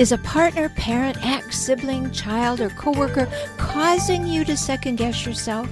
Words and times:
Is 0.00 0.12
a 0.12 0.18
partner, 0.18 0.70
parent, 0.70 1.18
ex, 1.20 1.58
sibling, 1.58 2.10
child, 2.10 2.62
or 2.62 2.70
coworker 2.70 3.28
causing 3.58 4.26
you 4.26 4.46
to 4.46 4.56
second 4.56 4.96
guess 4.96 5.26
yourself? 5.26 5.68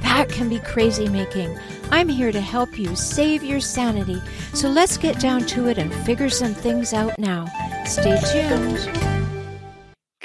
That 0.00 0.30
can 0.30 0.48
be 0.48 0.60
crazy 0.60 1.10
making. 1.10 1.54
I'm 1.90 2.08
here 2.08 2.32
to 2.32 2.40
help 2.40 2.78
you 2.78 2.96
save 2.96 3.44
your 3.44 3.60
sanity. 3.60 4.18
So 4.54 4.70
let's 4.70 4.96
get 4.96 5.20
down 5.20 5.44
to 5.48 5.68
it 5.68 5.76
and 5.76 5.92
figure 6.06 6.30
some 6.30 6.54
things 6.54 6.94
out 6.94 7.18
now. 7.18 7.44
Stay 7.84 8.18
tuned. 8.32 8.90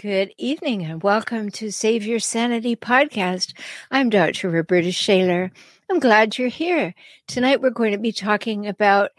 Good 0.02 0.34
evening 0.38 0.86
and 0.86 1.04
welcome 1.04 1.52
to 1.52 1.74
Save 1.74 2.06
Your 2.06 2.20
Sanity 2.20 2.78
podcast. 2.78 3.52
I'm 3.92 4.10
Dr. 4.10 4.50
Roberta 4.50 4.94
Shaler. 4.94 5.52
I'm 5.90 6.00
glad 6.00 6.38
you're 6.38 6.48
here. 6.48 6.96
Tonight 7.28 7.60
we're 7.60 7.72
going 7.72 7.92
to 7.92 7.98
be 7.98 8.14
talking 8.14 8.66
about 8.66 9.12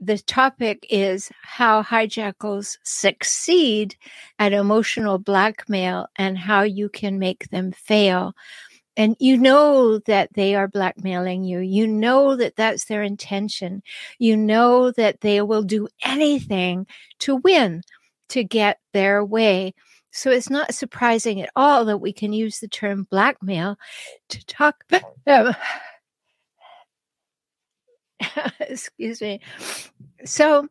the 0.00 0.18
topic 0.18 0.86
is 0.90 1.30
how 1.42 1.82
hijackals 1.82 2.78
succeed 2.84 3.96
at 4.38 4.52
emotional 4.52 5.18
blackmail 5.18 6.06
and 6.16 6.38
how 6.38 6.62
you 6.62 6.88
can 6.88 7.18
make 7.18 7.48
them 7.50 7.72
fail. 7.72 8.34
And 8.96 9.16
you 9.20 9.36
know 9.36 9.98
that 10.00 10.32
they 10.34 10.54
are 10.56 10.66
blackmailing 10.66 11.44
you. 11.44 11.60
You 11.60 11.86
know 11.86 12.36
that 12.36 12.56
that's 12.56 12.86
their 12.86 13.02
intention. 13.02 13.82
You 14.18 14.36
know 14.36 14.90
that 14.92 15.20
they 15.20 15.40
will 15.40 15.62
do 15.62 15.88
anything 16.04 16.86
to 17.20 17.36
win, 17.36 17.82
to 18.30 18.42
get 18.42 18.78
their 18.92 19.24
way. 19.24 19.74
So 20.10 20.30
it's 20.30 20.50
not 20.50 20.74
surprising 20.74 21.40
at 21.40 21.50
all 21.54 21.84
that 21.84 21.98
we 21.98 22.12
can 22.12 22.32
use 22.32 22.58
the 22.58 22.68
term 22.68 23.06
blackmail 23.08 23.76
to 24.30 24.46
talk 24.46 24.84
about. 24.90 25.54
Excuse 28.60 29.20
me. 29.20 29.40
So 30.24 30.68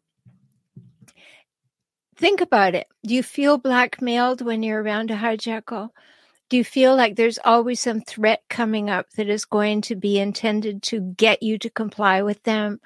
think 2.15 2.41
about 2.41 2.75
it. 2.75 2.87
Do 3.05 3.13
you 3.15 3.23
feel 3.23 3.57
blackmailed 3.57 4.41
when 4.41 4.63
you're 4.63 4.81
around 4.81 5.11
a 5.11 5.15
hijackal? 5.15 5.89
Do 6.49 6.55
you 6.57 6.63
feel 6.63 6.95
like 6.95 7.15
there's 7.15 7.39
always 7.43 7.79
some 7.81 8.01
threat 8.01 8.41
coming 8.49 8.89
up 8.89 9.09
that 9.11 9.27
is 9.27 9.43
going 9.43 9.81
to 9.81 9.95
be 9.95 10.17
intended 10.17 10.81
to 10.83 11.01
get 11.01 11.43
you 11.43 11.57
to 11.59 11.69
comply 11.69 12.21
with 12.21 12.41
them? 12.43 12.79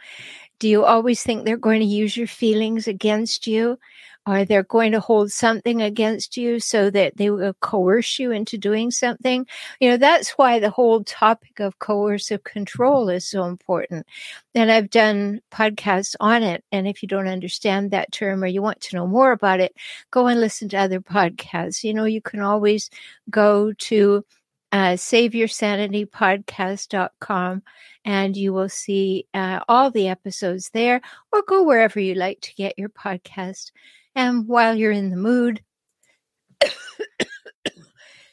Do 0.58 0.67
you 0.67 0.84
always 0.84 1.22
think 1.23 1.45
they're 1.45 1.58
going 1.58 1.80
to 1.80 1.86
use 1.86 2.17
your 2.17 2.28
feelings 2.28 2.88
against 2.88 3.45
you? 3.48 3.78
Or 4.27 4.45
they're 4.45 4.64
going 4.64 4.91
to 4.91 5.00
hold 5.00 5.31
something 5.31 5.81
against 5.81 6.38
you 6.38 6.59
so 6.59 6.91
that 6.91 7.17
they 7.17 7.31
will 7.31 7.55
coerce 7.55 8.19
you 8.19 8.31
into 8.31 8.55
doing 8.58 8.91
something? 8.91 9.47
You 9.80 9.89
know, 9.89 9.97
that's 9.97 10.31
why 10.31 10.59
the 10.59 10.69
whole 10.69 11.03
topic 11.03 11.59
of 11.59 11.80
coercive 11.80 12.44
control 12.44 13.09
is 13.09 13.25
so 13.25 13.45
important. 13.45 14.05
And 14.53 14.72
I've 14.72 14.92
done 14.92 15.42
podcasts 15.52 16.16
on 16.19 16.44
it. 16.44 16.64
And 16.72 16.88
if 16.88 17.02
you 17.02 17.08
don't 17.08 17.27
understand 17.27 17.89
that 17.92 18.11
term 18.11 18.44
or 18.44 18.47
you 18.47 18.61
want 18.61 18.81
to 18.81 18.95
know 18.95 19.08
more 19.08 19.31
about 19.31 19.59
it, 19.59 19.75
go 20.11 20.27
and 20.27 20.39
listen 20.39 20.69
to 20.69 20.77
other 20.77 21.02
podcasts. 21.02 21.83
You 21.83 21.95
know, 21.95 22.05
you 22.05 22.22
can 22.22 22.42
always 22.42 22.92
go 23.31 23.73
to 23.73 24.23
uh, 24.72 24.94
saveyoursanitypodcast.com 24.94 27.64
and 28.05 28.35
you 28.35 28.53
will 28.53 28.69
see 28.69 29.27
uh, 29.33 29.59
all 29.67 29.91
the 29.91 30.07
episodes 30.07 30.69
there 30.71 31.02
or 31.31 31.43
go 31.48 31.64
wherever 31.64 31.99
you 31.99 32.15
like 32.15 32.42
to 32.42 32.55
get 32.55 32.77
your 32.77 32.89
podcast. 32.89 33.71
And 34.15 34.48
while 34.48 34.76
you're 34.76 34.92
in 34.92 35.09
the 35.09 35.17
mood, 35.17 35.61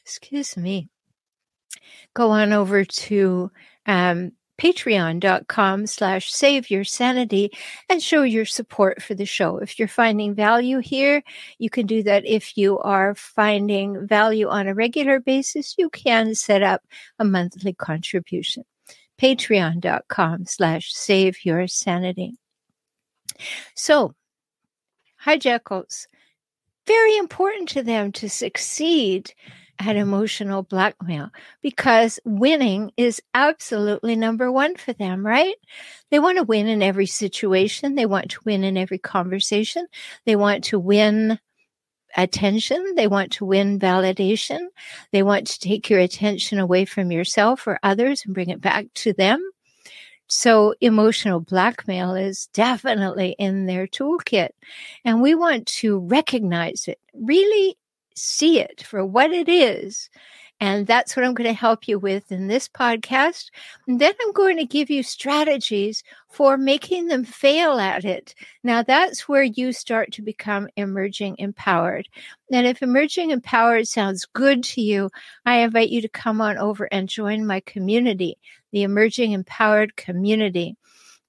excuse 0.05 0.57
me, 0.57 0.89
go 2.15 2.31
on 2.31 2.53
over 2.53 2.85
to 2.85 3.51
um, 3.87 4.33
patreon.com 4.59 5.87
slash 5.87 6.33
save 6.33 6.71
your 6.71 6.85
sanity 6.85 7.53
and 7.89 8.03
show 8.03 8.23
your 8.23 8.45
support 8.45 9.03
for 9.03 9.15
the 9.15 9.25
show. 9.25 9.59
If 9.59 9.79
you're 9.79 9.89
finding 9.89 10.35
value 10.35 10.79
here, 10.79 11.23
you 11.59 11.71
can 11.71 11.87
do 11.87 12.03
that. 12.03 12.27
If 12.27 12.59
you 12.59 12.79
are 12.81 13.15
finding 13.15 14.07
value 14.07 14.49
on 14.49 14.67
a 14.67 14.75
regular 14.75 15.21
basis, 15.21 15.77
you 15.79 15.89
can 15.91 16.35
set 16.35 16.63
up 16.63 16.83
a 17.19 17.25
monthly 17.25 17.73
contribution. 17.73 18.65
Patreon.com 19.21 20.47
slash 20.47 20.93
save 20.93 21.45
your 21.45 21.67
sanity. 21.67 22.35
So, 23.75 24.15
hijackals, 25.25 26.07
very 26.87 27.17
important 27.17 27.69
to 27.71 27.83
them 27.83 28.13
to 28.13 28.29
succeed 28.29 29.33
at 29.81 29.97
emotional 29.97 30.63
blackmail 30.63 31.31
because 31.63 32.19
winning 32.25 32.91
is 32.97 33.23
absolutely 33.35 34.17
number 34.17 34.51
one 34.51 34.77
for 34.77 34.93
them, 34.93 35.25
right? 35.25 35.55
They 36.11 36.19
want 36.19 36.39
to 36.39 36.45
win 36.45 36.67
in 36.67 36.83
every 36.83 37.07
situation. 37.07 37.95
They 37.95 38.07
want 38.07 38.31
to 38.33 38.41
win 38.45 38.65
in 38.65 38.77
every 38.77 38.99
conversation. 38.99 39.87
They 40.27 40.37
want 40.37 40.65
to 40.65 40.79
win 40.79 41.39
attention. 42.17 42.95
They 42.97 43.07
want 43.07 43.33
to 43.33 43.45
win 43.45 43.79
validation. 43.79 44.67
They 45.13 45.23
want 45.23 45.47
to 45.49 45.61
take 45.61 45.89
your 45.91 46.01
attention 46.01 46.59
away 46.59 46.85
from 46.85 47.13
yourself 47.13 47.67
or 47.67 47.79
others 47.83 48.23
and 48.25 48.35
bring 48.35 48.51
it 48.51 48.61
back 48.61 48.87
to 48.95 49.13
them. 49.13 49.43
So 50.29 50.75
emotional 50.81 51.41
blackmail 51.41 52.15
is 52.15 52.49
definitely 52.53 53.35
in 53.39 53.67
their 53.67 53.87
toolkit. 53.87 54.51
And 55.05 55.23
we 55.23 55.35
want 55.35 55.67
to 55.67 56.01
recognize 56.01 56.87
it, 56.87 56.99
really 57.15 57.77
see 58.15 58.61
it 58.61 58.83
for 58.83 59.05
what 59.07 59.31
it 59.31 59.49
is. 59.49 60.11
And 60.61 60.87
that's 60.87 61.15
what 61.15 61.25
I'm 61.25 61.35
going 61.35 61.49
to 61.49 61.55
help 61.55 61.87
you 61.87 61.99
with 61.99 62.33
in 62.33 62.49
this 62.49 62.69
podcast. 62.69 63.51
And 63.87 64.01
then 64.01 64.13
I'm 64.21 64.33
going 64.33 64.57
to 64.57 64.65
give 64.65 64.91
you 64.91 65.03
strategies 65.03 66.03
for 66.29 66.57
making 66.57 67.07
them 67.07 67.25
fail 67.25 67.79
at 67.79 68.05
it. 68.05 68.35
Now, 68.65 68.83
that's 68.83 69.29
where 69.29 69.45
you 69.45 69.73
start 69.73 70.13
to 70.13 70.23
become 70.23 70.69
emerging 70.77 71.37
empowered. 71.39 72.09
And 72.51 72.67
if 72.67 72.83
emerging 72.83 73.31
empowered 73.31 73.87
sounds 73.87 74.27
good 74.27 74.65
to 74.65 74.81
you, 74.81 75.11
I 75.47 75.59
invite 75.59 75.91
you 75.91 76.03
to 76.03 76.09
come 76.09 76.41
on 76.41 76.59
over 76.59 76.89
and 76.93 77.09
join 77.09 77.47
my 77.47 77.61
community, 77.61 78.37
the 78.73 78.83
Emerging 78.83 79.33
Empowered 79.33 79.97
Community. 79.97 80.77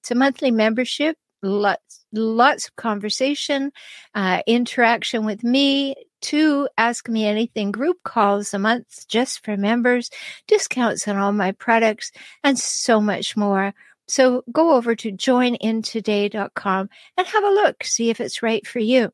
It's 0.00 0.10
a 0.10 0.14
monthly 0.14 0.50
membership 0.50 1.16
lots 1.42 2.04
lots 2.12 2.68
of 2.68 2.76
conversation 2.76 3.72
uh, 4.14 4.42
interaction 4.46 5.24
with 5.24 5.42
me 5.42 5.94
two 6.20 6.68
ask 6.78 7.08
me 7.08 7.24
anything 7.24 7.70
group 7.70 7.98
calls 8.04 8.54
a 8.54 8.58
month 8.58 9.06
just 9.08 9.44
for 9.44 9.56
members 9.56 10.10
discounts 10.46 11.06
on 11.08 11.16
all 11.16 11.32
my 11.32 11.52
products 11.52 12.12
and 12.44 12.58
so 12.58 13.00
much 13.00 13.36
more 13.36 13.74
so 14.08 14.42
go 14.52 14.74
over 14.74 14.94
to 14.94 15.12
joinintoday.com 15.12 16.88
and 17.16 17.26
have 17.26 17.44
a 17.44 17.48
look 17.50 17.84
see 17.84 18.10
if 18.10 18.20
it's 18.20 18.42
right 18.42 18.66
for 18.66 18.78
you 18.78 19.12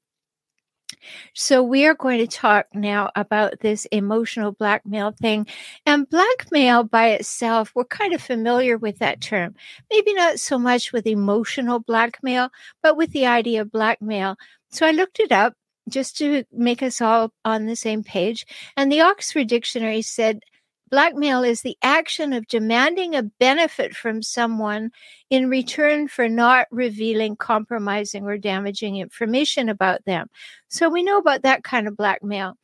so, 1.35 1.63
we 1.63 1.87
are 1.87 1.95
going 1.95 2.19
to 2.19 2.27
talk 2.27 2.67
now 2.75 3.11
about 3.15 3.61
this 3.61 3.87
emotional 3.87 4.53
blackmail 4.53 5.13
thing. 5.13 5.47
And 5.85 6.09
blackmail 6.09 6.85
by 6.85 7.11
itself, 7.11 7.73
we're 7.75 7.85
kind 7.85 8.15
of 8.15 8.23
familiar 8.23 8.77
with 8.79 8.99
that 8.99 9.21
term. 9.21 9.55
Maybe 9.91 10.15
not 10.15 10.41
so 10.41 10.59
much 10.59 10.93
with 10.93 11.07
emotional 11.07 11.81
blackmail, 11.81 12.51
but 12.83 12.97
with 12.97 13.13
the 13.13 13.27
idea 13.27 13.63
of 13.63 13.73
blackmail. 13.73 14.37
So, 14.71 14.87
I 14.87 14.93
looked 14.93 15.21
it 15.21 15.33
up 15.33 15.55
just 15.89 16.17
to 16.19 16.45
make 16.53 16.83
us 16.83 17.01
all 17.01 17.33
on 17.45 17.67
the 17.67 17.77
same 17.77 18.03
page. 18.03 18.47
And 18.77 18.91
the 18.91 19.03
Oxford 19.03 19.47
Dictionary 19.47 20.03
said 20.03 20.41
Blackmail 20.89 21.43
is 21.43 21.63
the 21.63 21.77
action 21.83 22.33
of 22.33 22.47
demanding 22.47 23.17
a 23.17 23.25
benefit 23.25 23.97
from 23.97 24.23
someone 24.23 24.93
in 25.31 25.51
return 25.51 26.07
for 26.07 26.29
not 26.29 26.69
revealing 26.71 27.35
compromising 27.35 28.25
or 28.25 28.39
damaging 28.39 28.97
information 28.97 29.69
about 29.69 30.05
them. 30.05 30.29
So 30.69 30.89
we 30.89 31.03
know 31.03 31.19
about 31.19 31.43
that 31.43 31.65
kind 31.65 31.89
of 31.89 31.97
blackmail. 31.97 32.57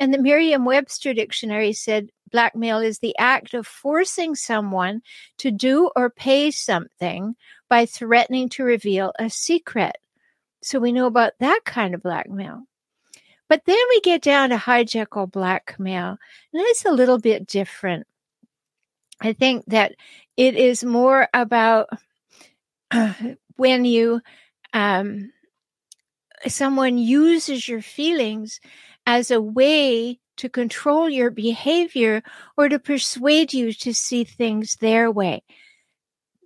And 0.00 0.12
the 0.12 0.20
Merriam 0.20 0.64
Webster 0.64 1.14
dictionary 1.14 1.72
said 1.72 2.10
blackmail 2.32 2.80
is 2.80 2.98
the 2.98 3.16
act 3.18 3.54
of 3.54 3.68
forcing 3.68 4.34
someone 4.34 5.02
to 5.38 5.52
do 5.52 5.90
or 5.94 6.10
pay 6.10 6.50
something 6.50 7.36
by 7.68 7.86
threatening 7.86 8.48
to 8.50 8.64
reveal 8.64 9.12
a 9.18 9.30
secret. 9.30 9.96
So 10.62 10.80
we 10.80 10.90
know 10.90 11.06
about 11.06 11.34
that 11.38 11.60
kind 11.64 11.94
of 11.94 12.02
blackmail. 12.02 12.64
But 13.50 13.64
then 13.64 13.76
we 13.90 14.00
get 14.02 14.22
down 14.22 14.50
to 14.50 14.56
hijackal 14.56 15.32
blackmail, 15.32 16.10
and 16.10 16.18
it's 16.52 16.84
a 16.84 16.92
little 16.92 17.18
bit 17.18 17.48
different. 17.48 18.06
I 19.20 19.32
think 19.32 19.64
that 19.66 19.96
it 20.36 20.54
is 20.54 20.84
more 20.84 21.28
about 21.34 21.88
uh, 22.92 23.12
when 23.56 23.84
you 23.84 24.20
um, 24.72 25.32
someone 26.46 26.96
uses 26.96 27.66
your 27.66 27.82
feelings 27.82 28.60
as 29.04 29.32
a 29.32 29.40
way 29.40 30.20
to 30.36 30.48
control 30.48 31.10
your 31.10 31.30
behavior 31.30 32.22
or 32.56 32.68
to 32.68 32.78
persuade 32.78 33.52
you 33.52 33.72
to 33.72 33.92
see 33.92 34.22
things 34.22 34.76
their 34.76 35.10
way. 35.10 35.42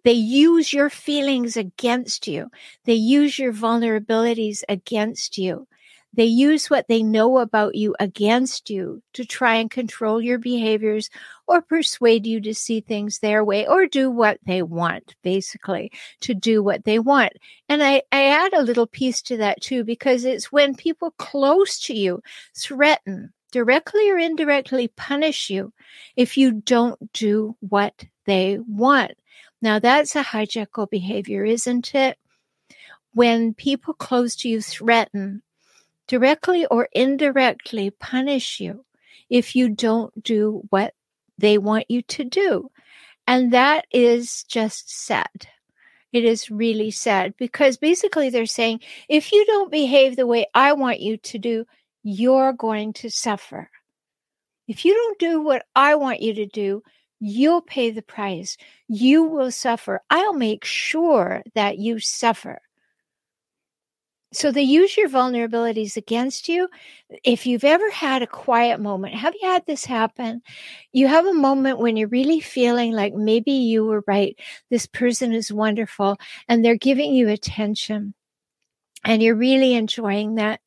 They 0.05 0.13
use 0.13 0.73
your 0.73 0.89
feelings 0.89 1.59
against 1.59 2.27
you. 2.27 2.51
They 2.87 2.95
use 2.95 3.39
your 3.39 3.53
vulnerabilities 3.53 4.63
against 4.71 5.37
you. 5.37 5.69
They 6.17 6.27
use 6.27 6.71
what 6.71 6.87
they 6.87 7.03
know 7.03 7.39
about 7.39 7.75
you 7.75 7.95
against 7.99 8.71
you 8.71 9.03
to 9.15 9.25
try 9.25 9.57
and 9.57 9.71
control 9.71 10.23
your 10.23 10.39
behaviors 10.39 11.11
or 11.49 11.61
persuade 11.61 12.25
you 12.25 12.41
to 12.43 12.55
see 12.55 12.81
things 12.81 13.19
their 13.19 13.45
way 13.45 13.67
or 13.67 13.87
do 13.87 14.11
what 14.11 14.39
they 14.47 14.63
want, 14.63 15.17
basically, 15.23 15.91
to 16.21 16.33
do 16.33 16.63
what 16.63 16.85
they 16.85 17.01
want. 17.01 17.33
And 17.69 17.83
I, 17.83 18.03
I 18.13 18.27
add 18.27 18.53
a 18.53 18.63
little 18.63 18.87
piece 18.87 19.23
to 19.23 19.37
that 19.39 19.61
too, 19.61 19.83
because 19.83 20.25
it's 20.25 20.53
when 20.53 20.77
people 20.77 21.13
close 21.19 21.81
to 21.87 21.95
you 21.95 22.23
threaten, 22.57 23.33
directly 23.51 24.11
or 24.11 24.19
indirectly 24.19 24.89
punish 24.97 25.51
you 25.51 25.73
if 26.17 26.37
you 26.37 26.53
don't 26.53 27.13
do 27.13 27.57
what 27.61 28.05
they 28.27 28.59
want. 28.69 29.13
Now, 29.63 29.79
that's 29.79 30.15
a 30.15 30.23
hijackal 30.23 30.91
behavior, 30.91 31.45
isn't 31.45 31.95
it? 31.95 32.19
When 33.13 33.55
people 33.55 33.95
close 33.95 34.37
to 34.37 34.49
you 34.49 34.61
threaten 34.61 35.43
directly 36.07 36.67
or 36.67 36.89
indirectly 36.93 37.91
punish 37.91 38.61
you 38.61 38.85
if 39.31 39.57
you 39.57 39.69
don't 39.69 40.23
do 40.23 40.63
what 40.71 40.95
they 41.39 41.59
want 41.59 41.91
you 41.91 42.03
to 42.03 42.25
do. 42.25 42.71
And 43.27 43.53
that 43.53 43.87
is 43.91 44.45
just 44.45 44.91
sad. 44.91 45.49
It 46.13 46.25
is 46.25 46.51
really 46.51 46.91
sad 46.91 47.35
because 47.39 47.77
basically 47.77 48.31
they're 48.31 48.47
saying, 48.47 48.81
if 49.09 49.33
you 49.33 49.45
don't 49.47 49.73
behave 49.73 50.15
the 50.15 50.27
way 50.27 50.47
I 50.55 50.73
want 50.75 51.01
you 51.01 51.17
to 51.17 51.39
do, 51.39 51.65
you're 52.03 52.53
going 52.53 52.93
to 52.95 53.11
suffer. 53.11 53.71
If 54.69 54.85
you 54.85 54.95
don't 54.95 55.19
do 55.19 55.43
what 55.43 55.65
I 55.75 55.97
want 55.97 56.23
you 56.23 56.35
to 56.35 56.47
do, 56.47 56.83
you'll 57.19 57.63
pay 57.63 57.91
the 57.91 58.03
price. 58.03 58.57
You 58.87 59.25
will 59.25 59.51
suffer. 59.51 60.03
I'll 60.11 60.35
make 60.35 60.65
sure 60.65 61.43
that 61.55 61.79
you 61.79 61.99
suffer. 61.99 62.61
So 64.35 64.51
they 64.51 64.63
use 64.63 64.97
your 64.97 65.09
vulnerabilities 65.09 65.97
against 65.97 66.49
you. 66.49 66.69
If 67.23 67.47
you've 67.47 67.65
ever 67.65 67.89
had 67.91 68.23
a 68.23 68.27
quiet 68.27 68.81
moment, 68.81 69.15
have 69.15 69.35
you 69.41 69.49
had 69.49 69.65
this 69.67 69.85
happen? 69.85 70.43
You 70.93 71.07
have 71.07 71.27
a 71.27 71.33
moment 71.33 71.79
when 71.79 71.97
you're 71.97 72.09
really 72.09 72.41
feeling 72.41 72.93
like 72.93 73.15
maybe 73.15 73.53
you 73.53 73.85
were 73.85 74.03
right. 74.07 74.39
This 74.71 74.87
person 74.87 75.33
is 75.33 75.53
wonderful 75.53 76.19
and 76.49 76.65
they're 76.65 76.77
giving 76.77 77.15
you 77.15 77.29
attention 77.29 78.15
and 79.05 79.23
you're 79.23 79.37
really 79.37 79.75
enjoying 79.75 80.37
that. 80.37 80.61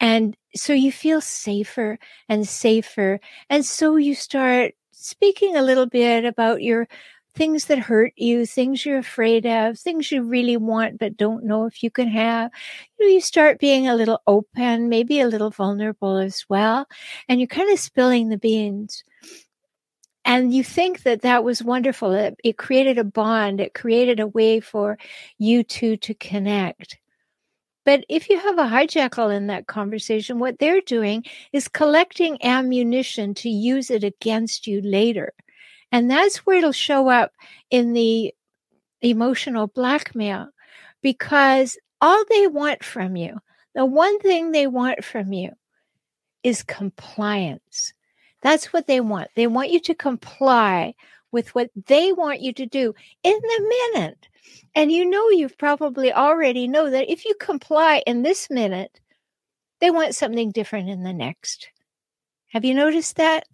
And 0.00 0.36
so 0.54 0.72
you 0.72 0.92
feel 0.92 1.20
safer 1.20 1.98
and 2.28 2.46
safer. 2.46 3.20
And 3.48 3.64
so 3.64 3.96
you 3.96 4.14
start 4.14 4.74
speaking 4.90 5.56
a 5.56 5.62
little 5.62 5.86
bit 5.86 6.24
about 6.24 6.62
your 6.62 6.88
things 7.34 7.66
that 7.66 7.78
hurt 7.78 8.12
you, 8.16 8.46
things 8.46 8.84
you're 8.84 8.98
afraid 8.98 9.46
of, 9.46 9.78
things 9.78 10.12
you 10.12 10.22
really 10.22 10.56
want 10.56 10.98
but 10.98 11.16
don't 11.16 11.44
know 11.44 11.66
if 11.66 11.82
you 11.82 11.90
can 11.90 12.08
have. 12.08 12.50
You 12.98 13.06
know, 13.06 13.12
you 13.12 13.20
start 13.20 13.58
being 13.58 13.88
a 13.88 13.96
little 13.96 14.20
open, 14.26 14.88
maybe 14.88 15.20
a 15.20 15.28
little 15.28 15.50
vulnerable 15.50 16.18
as 16.18 16.44
well, 16.48 16.86
and 17.28 17.40
you're 17.40 17.46
kind 17.46 17.72
of 17.72 17.78
spilling 17.78 18.28
the 18.28 18.38
beans. 18.38 19.04
And 20.24 20.54
you 20.54 20.62
think 20.62 21.02
that 21.02 21.22
that 21.22 21.42
was 21.42 21.64
wonderful. 21.64 22.12
It, 22.12 22.36
it 22.44 22.56
created 22.56 22.96
a 22.96 23.04
bond. 23.04 23.60
It 23.60 23.74
created 23.74 24.20
a 24.20 24.28
way 24.28 24.60
for 24.60 24.96
you 25.38 25.64
two 25.64 25.96
to 25.96 26.14
connect. 26.14 26.98
But 27.84 28.04
if 28.08 28.30
you 28.30 28.38
have 28.38 28.58
a 28.58 28.62
hijackal 28.62 29.34
in 29.34 29.48
that 29.48 29.66
conversation, 29.66 30.38
what 30.38 30.60
they're 30.60 30.80
doing 30.82 31.24
is 31.52 31.66
collecting 31.66 32.38
ammunition 32.44 33.34
to 33.34 33.48
use 33.48 33.90
it 33.90 34.04
against 34.04 34.68
you 34.68 34.80
later. 34.82 35.32
And 35.92 36.10
that's 36.10 36.38
where 36.38 36.56
it'll 36.56 36.72
show 36.72 37.08
up 37.08 37.32
in 37.70 37.92
the 37.92 38.34
emotional 39.02 39.66
blackmail 39.66 40.48
because 41.02 41.76
all 42.00 42.24
they 42.30 42.46
want 42.46 42.82
from 42.82 43.14
you, 43.14 43.38
the 43.74 43.84
one 43.84 44.18
thing 44.20 44.50
they 44.50 44.66
want 44.66 45.04
from 45.04 45.32
you 45.32 45.50
is 46.42 46.62
compliance. 46.62 47.92
That's 48.40 48.72
what 48.72 48.86
they 48.86 49.00
want. 49.00 49.28
They 49.36 49.46
want 49.46 49.70
you 49.70 49.80
to 49.80 49.94
comply 49.94 50.94
with 51.30 51.54
what 51.54 51.70
they 51.86 52.12
want 52.12 52.40
you 52.40 52.52
to 52.54 52.66
do 52.66 52.94
in 53.22 53.32
the 53.40 53.92
minute. 53.94 54.28
And 54.74 54.90
you 54.90 55.08
know, 55.08 55.28
you've 55.30 55.58
probably 55.58 56.12
already 56.12 56.66
know 56.66 56.90
that 56.90 57.10
if 57.10 57.24
you 57.24 57.34
comply 57.38 58.02
in 58.06 58.22
this 58.22 58.50
minute, 58.50 59.00
they 59.80 59.90
want 59.90 60.14
something 60.14 60.50
different 60.50 60.88
in 60.88 61.02
the 61.02 61.12
next. 61.12 61.68
Have 62.48 62.64
you 62.64 62.74
noticed 62.74 63.16
that? 63.16 63.46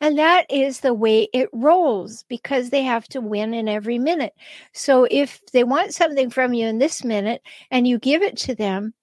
And 0.00 0.18
that 0.18 0.46
is 0.48 0.80
the 0.80 0.94
way 0.94 1.28
it 1.32 1.48
rolls 1.52 2.24
because 2.28 2.70
they 2.70 2.82
have 2.82 3.08
to 3.08 3.20
win 3.20 3.52
in 3.52 3.68
every 3.68 3.98
minute. 3.98 4.32
So 4.72 5.06
if 5.10 5.40
they 5.52 5.64
want 5.64 5.94
something 5.94 6.30
from 6.30 6.54
you 6.54 6.66
in 6.68 6.78
this 6.78 7.04
minute 7.04 7.42
and 7.70 7.86
you 7.86 7.98
give 7.98 8.22
it 8.22 8.36
to 8.38 8.54
them, 8.54 8.94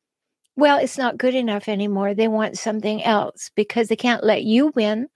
well, 0.55 0.77
it's 0.79 0.97
not 0.97 1.17
good 1.17 1.35
enough 1.35 1.67
anymore. 1.67 2.13
They 2.13 2.29
want 2.29 2.57
something 2.57 3.03
else 3.03 3.51
because 3.55 3.89
they 3.89 3.97
can't 3.97 4.23
let 4.23 4.43
you 4.43 4.71
win. 4.75 5.07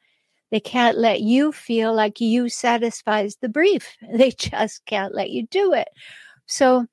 They 0.52 0.60
can't 0.60 0.98
let 0.98 1.22
you 1.22 1.52
feel 1.54 1.94
like 1.94 2.20
you 2.20 2.50
satisfies 2.50 3.38
the 3.38 3.50
brief. 3.50 3.96
They 4.16 4.31
just 4.31 4.86
can't 4.86 5.16
let 5.16 5.30
you 5.31 5.48
do 5.48 5.74
it. 5.74 5.88
So 6.48 6.88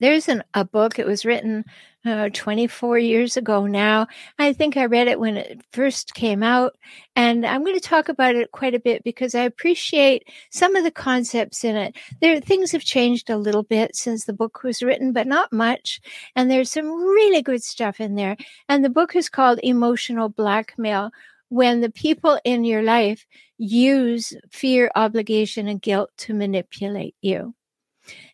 there's 0.00 0.28
an, 0.28 0.42
a 0.54 0.64
book. 0.64 0.98
It 0.98 1.06
was 1.06 1.24
written 1.24 1.64
uh, 2.06 2.30
24 2.32 2.98
years 2.98 3.36
ago 3.36 3.66
now. 3.66 4.06
I 4.38 4.52
think 4.52 4.76
I 4.76 4.86
read 4.86 5.08
it 5.08 5.20
when 5.20 5.36
it 5.36 5.60
first 5.72 6.14
came 6.14 6.42
out. 6.42 6.76
And 7.16 7.44
I'm 7.44 7.64
going 7.64 7.74
to 7.74 7.80
talk 7.80 8.08
about 8.08 8.36
it 8.36 8.52
quite 8.52 8.74
a 8.74 8.80
bit 8.80 9.02
because 9.04 9.34
I 9.34 9.42
appreciate 9.42 10.28
some 10.50 10.76
of 10.76 10.84
the 10.84 10.90
concepts 10.90 11.64
in 11.64 11.76
it. 11.76 11.96
There, 12.20 12.40
things 12.40 12.72
have 12.72 12.84
changed 12.84 13.28
a 13.30 13.36
little 13.36 13.64
bit 13.64 13.96
since 13.96 14.24
the 14.24 14.32
book 14.32 14.62
was 14.62 14.82
written, 14.82 15.12
but 15.12 15.26
not 15.26 15.52
much. 15.52 16.00
And 16.36 16.50
there's 16.50 16.70
some 16.70 16.86
really 16.86 17.42
good 17.42 17.62
stuff 17.62 18.00
in 18.00 18.14
there. 18.14 18.36
And 18.68 18.84
the 18.84 18.90
book 18.90 19.16
is 19.16 19.28
called 19.28 19.60
Emotional 19.62 20.28
Blackmail 20.28 21.10
when 21.50 21.80
the 21.80 21.90
people 21.90 22.38
in 22.44 22.64
your 22.64 22.82
life 22.82 23.26
use 23.56 24.34
fear, 24.50 24.90
obligation, 24.94 25.66
and 25.66 25.80
guilt 25.80 26.10
to 26.18 26.34
manipulate 26.34 27.16
you 27.22 27.54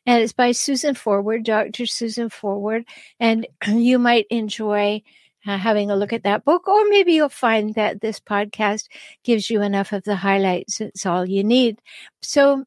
and 0.06 0.22
it's 0.22 0.32
by 0.32 0.52
Susan 0.52 0.94
Forward, 0.94 1.44
Dr. 1.44 1.86
Susan 1.86 2.28
Forward. 2.28 2.84
And 3.18 3.46
you 3.66 3.98
might 3.98 4.26
enjoy 4.30 5.02
uh, 5.46 5.58
having 5.58 5.90
a 5.90 5.96
look 5.96 6.12
at 6.12 6.24
that 6.24 6.44
book, 6.44 6.68
or 6.68 6.88
maybe 6.88 7.12
you'll 7.12 7.28
find 7.28 7.74
that 7.74 8.00
this 8.00 8.20
podcast 8.20 8.88
gives 9.22 9.50
you 9.50 9.62
enough 9.62 9.92
of 9.92 10.04
the 10.04 10.16
highlights. 10.16 10.80
It's 10.80 11.06
all 11.06 11.26
you 11.26 11.44
need. 11.44 11.80
So, 12.22 12.64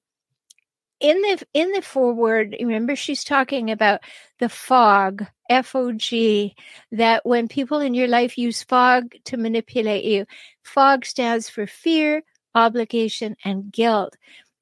in 1.00 1.22
the 1.22 1.44
in 1.53 1.72
the 1.72 1.82
foreword, 1.82 2.56
remember 2.60 2.96
she's 2.96 3.24
talking 3.24 3.70
about 3.72 4.01
the 4.39 4.50
fog, 4.50 5.25
F 5.50 5.75
O 5.75 5.91
G, 5.91 6.56
that 6.91 7.25
when 7.25 7.48
people 7.48 7.79
in 7.79 7.94
your 7.94 8.08
life 8.08 8.38
use 8.38 8.63
fog 8.63 9.13
to 9.25 9.38
manipulate 9.38 10.06
you, 10.06 10.25
fog 10.63 11.06
stands 11.06 11.50
for 11.50 11.67
fear, 11.67 12.24
obligation, 12.56 13.36
and 13.44 13.72
guilt. 13.72 14.15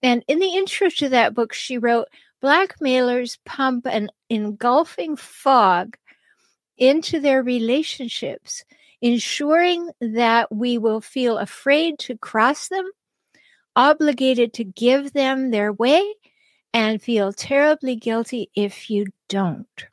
And 0.03 0.23
in 0.27 0.39
the 0.39 0.55
intro 0.55 0.89
to 0.89 1.09
that 1.09 1.33
book, 1.33 1.53
she 1.53 1.77
wrote, 1.77 2.07
Blackmailers 2.45 3.39
pump 3.43 3.87
an 3.87 4.11
engulfing 4.29 5.15
fog 5.15 5.97
into 6.77 7.19
their 7.19 7.41
relationships, 7.41 8.63
ensuring 9.01 9.89
that 9.99 10.53
we 10.53 10.77
will 10.77 11.01
feel 11.01 11.39
afraid 11.39 11.97
to 11.97 12.15
cross 12.19 12.67
them, 12.67 12.87
obligated 13.75 14.53
to 14.53 14.63
give 14.63 15.11
them 15.13 15.49
their 15.49 15.73
way, 15.73 16.05
and 16.71 17.01
feel 17.01 17.33
terribly 17.33 17.95
guilty 17.95 18.51
if 18.55 18.91
you 18.91 19.07
don't. 19.27 19.87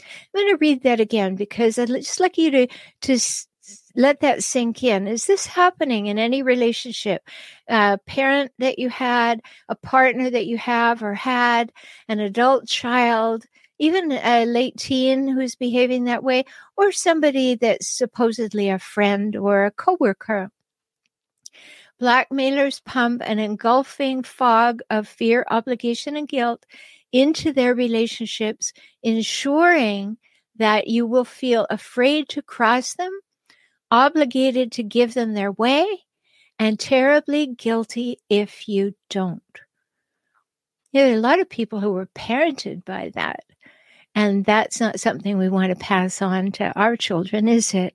I'm 0.00 0.08
going 0.34 0.48
to 0.48 0.58
read 0.60 0.82
that 0.82 0.98
again 0.98 1.36
because 1.36 1.78
I'd 1.78 1.86
just 1.86 2.18
like 2.18 2.36
you 2.36 2.50
to, 2.50 2.66
to 3.02 3.20
let 3.94 4.20
that 4.20 4.44
sink 4.44 4.82
in. 4.84 5.06
Is 5.06 5.26
this 5.26 5.46
happening 5.46 6.06
in 6.06 6.18
any 6.18 6.42
relationship? 6.42 7.22
A 7.68 7.98
parent 8.06 8.52
that 8.58 8.78
you 8.78 8.88
had, 8.88 9.40
a 9.68 9.74
partner 9.74 10.30
that 10.30 10.46
you 10.46 10.58
have 10.58 11.02
or 11.02 11.14
had, 11.14 11.72
an 12.08 12.20
adult 12.20 12.66
child, 12.66 13.44
even 13.78 14.12
a 14.12 14.44
late 14.44 14.76
teen 14.76 15.28
who's 15.28 15.54
behaving 15.54 16.04
that 16.04 16.22
way, 16.22 16.44
or 16.76 16.92
somebody 16.92 17.54
that's 17.54 17.88
supposedly 17.88 18.68
a 18.68 18.78
friend 18.78 19.36
or 19.36 19.64
a 19.64 19.70
coworker. 19.70 20.50
Blackmailers 21.98 22.80
pump 22.80 23.22
an 23.24 23.40
engulfing 23.40 24.22
fog 24.22 24.80
of 24.90 25.08
fear, 25.08 25.44
obligation, 25.50 26.16
and 26.16 26.28
guilt 26.28 26.64
into 27.12 27.52
their 27.52 27.74
relationships, 27.74 28.72
ensuring 29.02 30.16
that 30.56 30.86
you 30.86 31.06
will 31.06 31.24
feel 31.24 31.66
afraid 31.70 32.28
to 32.28 32.42
cross 32.42 32.94
them 32.94 33.10
obligated 33.90 34.72
to 34.72 34.82
give 34.82 35.14
them 35.14 35.34
their 35.34 35.52
way, 35.52 35.86
and 36.58 36.78
terribly 36.78 37.46
guilty 37.46 38.18
if 38.28 38.68
you 38.68 38.94
don't. 39.08 39.42
There 40.92 41.10
are 41.10 41.14
a 41.14 41.20
lot 41.20 41.40
of 41.40 41.48
people 41.48 41.80
who 41.80 41.92
were 41.92 42.08
parented 42.14 42.84
by 42.84 43.12
that. 43.14 43.44
And 44.14 44.44
that's 44.44 44.80
not 44.80 44.98
something 44.98 45.38
we 45.38 45.48
want 45.48 45.70
to 45.70 45.76
pass 45.76 46.22
on 46.22 46.50
to 46.52 46.72
our 46.78 46.96
children, 46.96 47.46
is 47.46 47.74
it? 47.74 47.94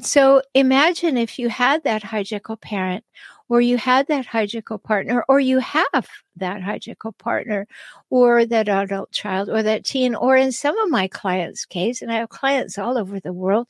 So 0.00 0.42
imagine 0.54 1.16
if 1.16 1.38
you 1.38 1.48
had 1.48 1.84
that 1.84 2.02
hijackal 2.02 2.60
parent 2.60 3.04
or 3.48 3.60
you 3.60 3.76
had 3.76 4.08
that 4.08 4.26
hijackal 4.26 4.82
partner 4.82 5.24
or 5.28 5.38
you 5.38 5.58
have 5.58 6.08
that 6.36 6.62
hijackal 6.62 7.16
partner 7.18 7.66
or 8.10 8.44
that 8.46 8.68
adult 8.68 9.12
child 9.12 9.48
or 9.48 9.62
that 9.62 9.84
teen 9.84 10.14
or 10.14 10.36
in 10.36 10.50
some 10.50 10.76
of 10.78 10.90
my 10.90 11.06
clients 11.06 11.64
case 11.64 12.02
and 12.02 12.10
I 12.10 12.16
have 12.16 12.28
clients 12.28 12.78
all 12.78 12.98
over 12.98 13.20
the 13.20 13.32
world 13.32 13.68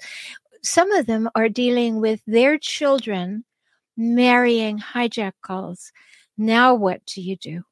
some 0.65 0.91
of 0.93 1.07
them 1.07 1.29
are 1.35 1.49
dealing 1.49 2.01
with 2.01 2.21
their 2.27 2.59
children 2.59 3.45
marrying 3.97 4.79
hijack 4.79 5.33
calls. 5.43 5.93
now 6.37 6.75
what 6.75 7.05
do 7.07 7.21
you 7.21 7.37
do 7.37 7.63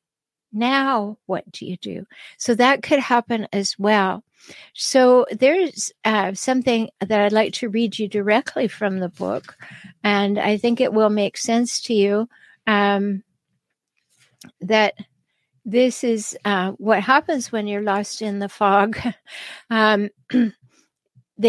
now 0.53 1.17
what 1.27 1.51
do 1.51 1.67
you 1.67 1.77
do 1.79 2.05
so 2.39 2.55
that 2.55 2.83
could 2.83 3.01
happen 3.01 3.49
as 3.53 3.77
well 3.79 4.23
so 4.75 5.27
there's 5.31 5.93
uh, 6.05 6.35
something 6.35 6.91
that 7.01 7.21
I'd 7.21 7.33
like 7.33 7.55
to 7.55 7.69
read 7.69 7.99
you 7.99 8.09
directly 8.09 8.69
from 8.69 8.99
the 8.99 9.09
book, 9.09 9.57
and 10.03 10.39
I 10.39 10.57
think 10.57 10.81
it 10.81 10.93
will 10.93 11.11
make 11.11 11.37
sense 11.37 11.81
to 11.83 11.95
you 11.95 12.29
um, 12.67 13.23
that 14.61 14.95
this 15.65 16.03
is 16.03 16.37
uh, 16.45 16.73
what 16.73 17.03
happens 17.03 17.53
when 17.53 17.67
you're 17.67 17.83
lost 17.83 18.23
in 18.23 18.39
the 18.39 18.49
fog. 18.49 18.99
um, 19.71 20.11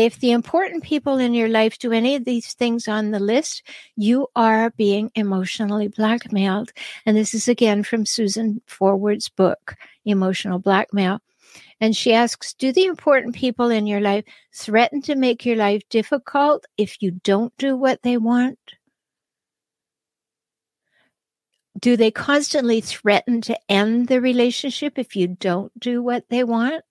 if 0.02 0.20
the 0.20 0.32
important 0.32 0.84
people 0.84 1.18
in 1.18 1.34
your 1.34 1.50
life 1.50 1.78
do 1.78 1.92
any 1.92 2.16
of 2.16 2.26
these 2.26 2.54
things 2.54 2.88
on 2.88 3.12
the 3.12 3.20
list, 3.20 3.64
you 3.96 4.28
are 4.36 4.70
being 4.72 5.12
emotionally 5.16 5.88
blackmailed. 5.88 6.72
And 7.06 7.18
this 7.18 7.34
is 7.34 7.48
again 7.48 7.84
from 7.84 8.06
Susan 8.06 8.62
Forward's 8.66 9.30
book, 9.30 9.76
Emotional 10.06 10.60
Blackmail. 10.60 11.20
And 11.80 11.96
she 11.96 12.14
asks 12.14 12.54
Do 12.54 12.72
the 12.72 12.86
important 12.86 13.36
people 13.36 13.70
in 13.70 13.88
your 13.88 14.02
life 14.02 14.24
threaten 14.54 15.02
to 15.04 15.16
make 15.16 15.46
your 15.46 15.58
life 15.58 15.82
difficult 15.90 16.66
if 16.78 17.02
you 17.02 17.12
don't 17.12 17.56
do 17.58 17.76
what 17.76 18.02
they 18.04 18.18
want? 18.18 18.60
Do 21.80 21.98
they 21.98 22.12
constantly 22.12 22.80
threaten 22.80 23.42
to 23.42 23.60
end 23.70 24.08
the 24.08 24.22
relationship 24.22 24.98
if 24.98 25.16
you 25.16 25.28
don't 25.28 25.78
do 25.80 26.02
what 26.02 26.30
they 26.30 26.44
want? 26.44 26.86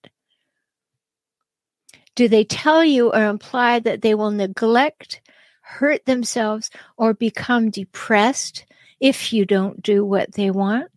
Do 2.14 2.28
they 2.28 2.45
tell 2.45 2.85
you 2.85 3.12
or 3.12 3.28
imply 3.28 3.78
that 3.81 4.02
they 4.02 4.14
will 4.14 4.31
neglect, 4.31 5.21
hurt 5.62 6.04
themselves, 6.04 6.71
or 6.97 7.14
become 7.14 7.71
depressed 7.71 8.66
if 9.00 9.33
you 9.33 9.45
don't 9.45 9.83
do 9.83 10.04
what 10.04 10.33
they 10.33 10.50
want? 10.50 10.90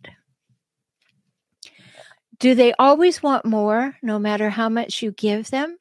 Do 2.37 2.53
they 2.53 2.73
always 2.73 3.23
want 3.23 3.45
more, 3.45 3.95
no 4.01 4.19
matter 4.19 4.49
how 4.49 4.67
much 4.67 5.01
you 5.01 5.11
give 5.11 5.49
them? 5.49 5.77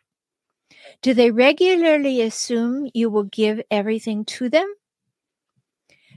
Do 1.02 1.12
they 1.12 1.30
regularly 1.30 2.22
assume 2.22 2.88
you 2.94 3.10
will 3.10 3.24
give 3.24 3.60
everything 3.70 4.24
to 4.26 4.48
them? 4.48 4.72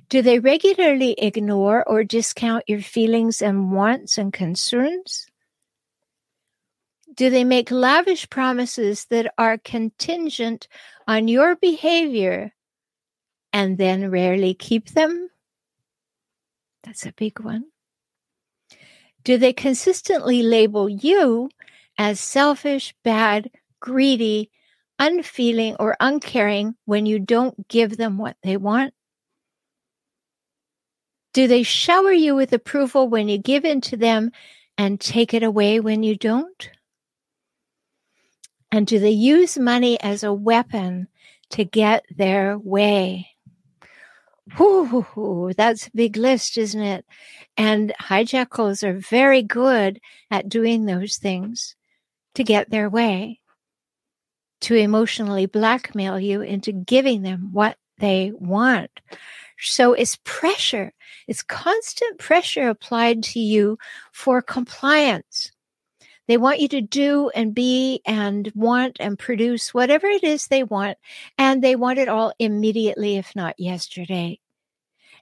Do 0.10 0.22
they 0.22 0.40
regularly 0.40 1.14
ignore 1.18 1.84
or 1.84 2.04
discount 2.04 2.64
your 2.68 2.82
feelings 2.82 3.42
and 3.42 3.72
wants 3.72 4.18
and 4.18 4.32
concerns? 4.32 5.28
Do 7.18 7.32
they 7.32 7.44
make 7.44 7.72
lavish 7.72 8.30
promises 8.30 9.06
that 9.10 9.34
are 9.40 9.58
contingent 9.58 10.68
on 11.08 11.28
your 11.28 11.56
behavior 11.56 12.54
and 13.52 13.80
then 13.80 14.12
rarely 14.12 14.54
keep 14.54 14.90
them? 14.92 15.30
That's 16.84 17.08
a 17.08 17.12
big 17.12 17.40
one. 17.40 17.66
Do 19.24 19.40
they 19.40 19.52
consistently 19.52 20.44
label 20.44 20.88
you 20.88 21.50
as 21.98 22.20
selfish, 22.20 22.94
bad, 23.04 23.50
greedy, 23.80 24.52
unfeeling, 25.00 25.76
or 25.80 25.98
uncaring 26.00 26.76
when 26.86 27.08
you 27.08 27.18
don't 27.18 27.68
give 27.68 27.98
them 27.98 28.20
what 28.20 28.38
they 28.44 28.58
want? 28.58 28.94
Do 31.34 31.48
they 31.48 31.64
shower 31.64 32.14
you 32.14 32.36
with 32.36 32.54
approval 32.54 33.10
when 33.10 33.28
you 33.28 33.40
give 33.40 33.66
in 33.66 33.82
to 33.82 33.98
them 33.98 34.32
and 34.78 35.00
take 35.00 35.34
it 35.34 35.42
away 35.42 35.80
when 35.80 36.04
you 36.04 36.16
don't? 36.16 36.70
And 38.72 38.86
do 38.86 39.00
they 39.00 39.12
use 39.12 39.58
money 39.58 40.00
as 40.02 40.24
a 40.24 40.34
weapon 40.34 41.08
to 41.52 41.64
get 41.64 42.06
their 42.16 42.58
way? 42.58 43.30
Whoo, 44.58 45.52
that's 45.56 45.88
a 45.88 45.92
big 45.92 46.16
list, 46.16 46.58
isn't 46.58 46.82
it? 46.82 47.06
And 47.58 47.94
hijackals 48.02 48.84
are 48.84 48.98
very 48.98 49.42
good 49.42 50.00
at 50.32 50.50
doing 50.50 50.86
those 50.86 51.18
things 51.18 51.76
to 52.36 52.44
get 52.44 52.70
their 52.70 52.90
way, 52.90 53.40
to 54.62 54.76
emotionally 54.76 55.48
blackmail 55.48 56.20
you 56.20 56.42
into 56.42 56.72
giving 56.72 57.24
them 57.24 57.50
what 57.52 57.78
they 57.98 58.32
want. 58.36 58.92
So 59.60 59.94
it's 59.94 60.20
pressure. 60.24 60.94
It's 61.28 61.42
constant 61.44 62.20
pressure 62.20 62.70
applied 62.70 63.24
to 63.24 63.40
you 63.40 63.78
for 64.14 64.42
compliance. 64.42 65.52
They 66.27 66.38
want 66.38 66.60
you 66.60 66.67
to 66.69 66.81
do 66.81 67.29
and 67.29 67.55
be 67.55 68.01
and 68.05 68.51
want 68.53 68.98
and 69.00 69.17
produce 69.17 69.74
whatever 69.74 70.07
it 70.07 70.24
is 70.24 70.48
they 70.48 70.63
want. 70.63 70.98
And 71.38 71.63
they 71.63 71.75
want 71.75 72.00
it 72.00 72.10
all 72.10 72.34
immediately, 72.38 73.15
if 73.15 73.36
not 73.36 73.60
yesterday. 73.60 74.39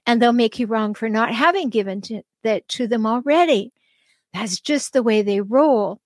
And 0.04 0.20
they'll 0.20 0.32
make 0.32 0.58
you 0.58 0.66
wrong 0.66 0.94
for 0.94 1.08
not 1.08 1.32
having 1.32 1.70
given 1.70 2.00
to, 2.02 2.22
that 2.42 2.66
to 2.68 2.86
them 2.86 3.06
already. 3.06 3.72
That's 4.32 4.60
just 4.60 4.92
the 4.92 5.02
way 5.02 5.22
they 5.22 5.40
roll. 5.40 6.00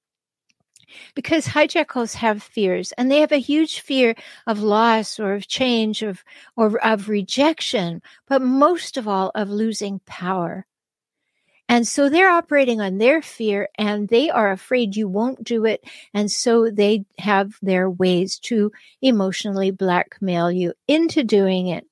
Because 1.14 1.47
hijackals 1.47 2.14
have 2.14 2.42
fears 2.42 2.92
and 2.92 3.11
they 3.11 3.21
have 3.21 3.33
a 3.33 3.37
huge 3.37 3.80
fear 3.80 4.16
of 4.47 4.61
loss 4.61 5.21
or 5.21 5.35
of 5.35 5.47
change 5.47 6.02
of, 6.02 6.25
or 6.57 6.85
of 6.85 7.09
rejection, 7.09 8.02
but 8.26 8.42
most 8.42 8.97
of 8.97 9.07
all 9.07 9.30
of 9.35 9.49
losing 9.49 10.00
power. 10.04 10.66
And 11.71 11.87
so 11.87 12.09
they're 12.09 12.29
operating 12.29 12.81
on 12.81 12.99
their 12.99 13.23
fear 13.23 13.69
and 13.79 14.09
they 14.09 14.29
are 14.29 14.50
afraid 14.50 14.97
you 14.97 15.07
won't 15.07 15.45
do 15.45 15.65
it. 15.67 15.85
And 16.12 16.29
so 16.29 16.69
they 16.69 17.05
have 17.17 17.53
their 17.62 17.89
ways 17.89 18.41
to 18.41 18.73
emotionally 19.00 19.71
blackmail 19.71 20.50
you 20.50 20.75
into 20.89 21.23
doing 21.23 21.69
it. 21.69 21.87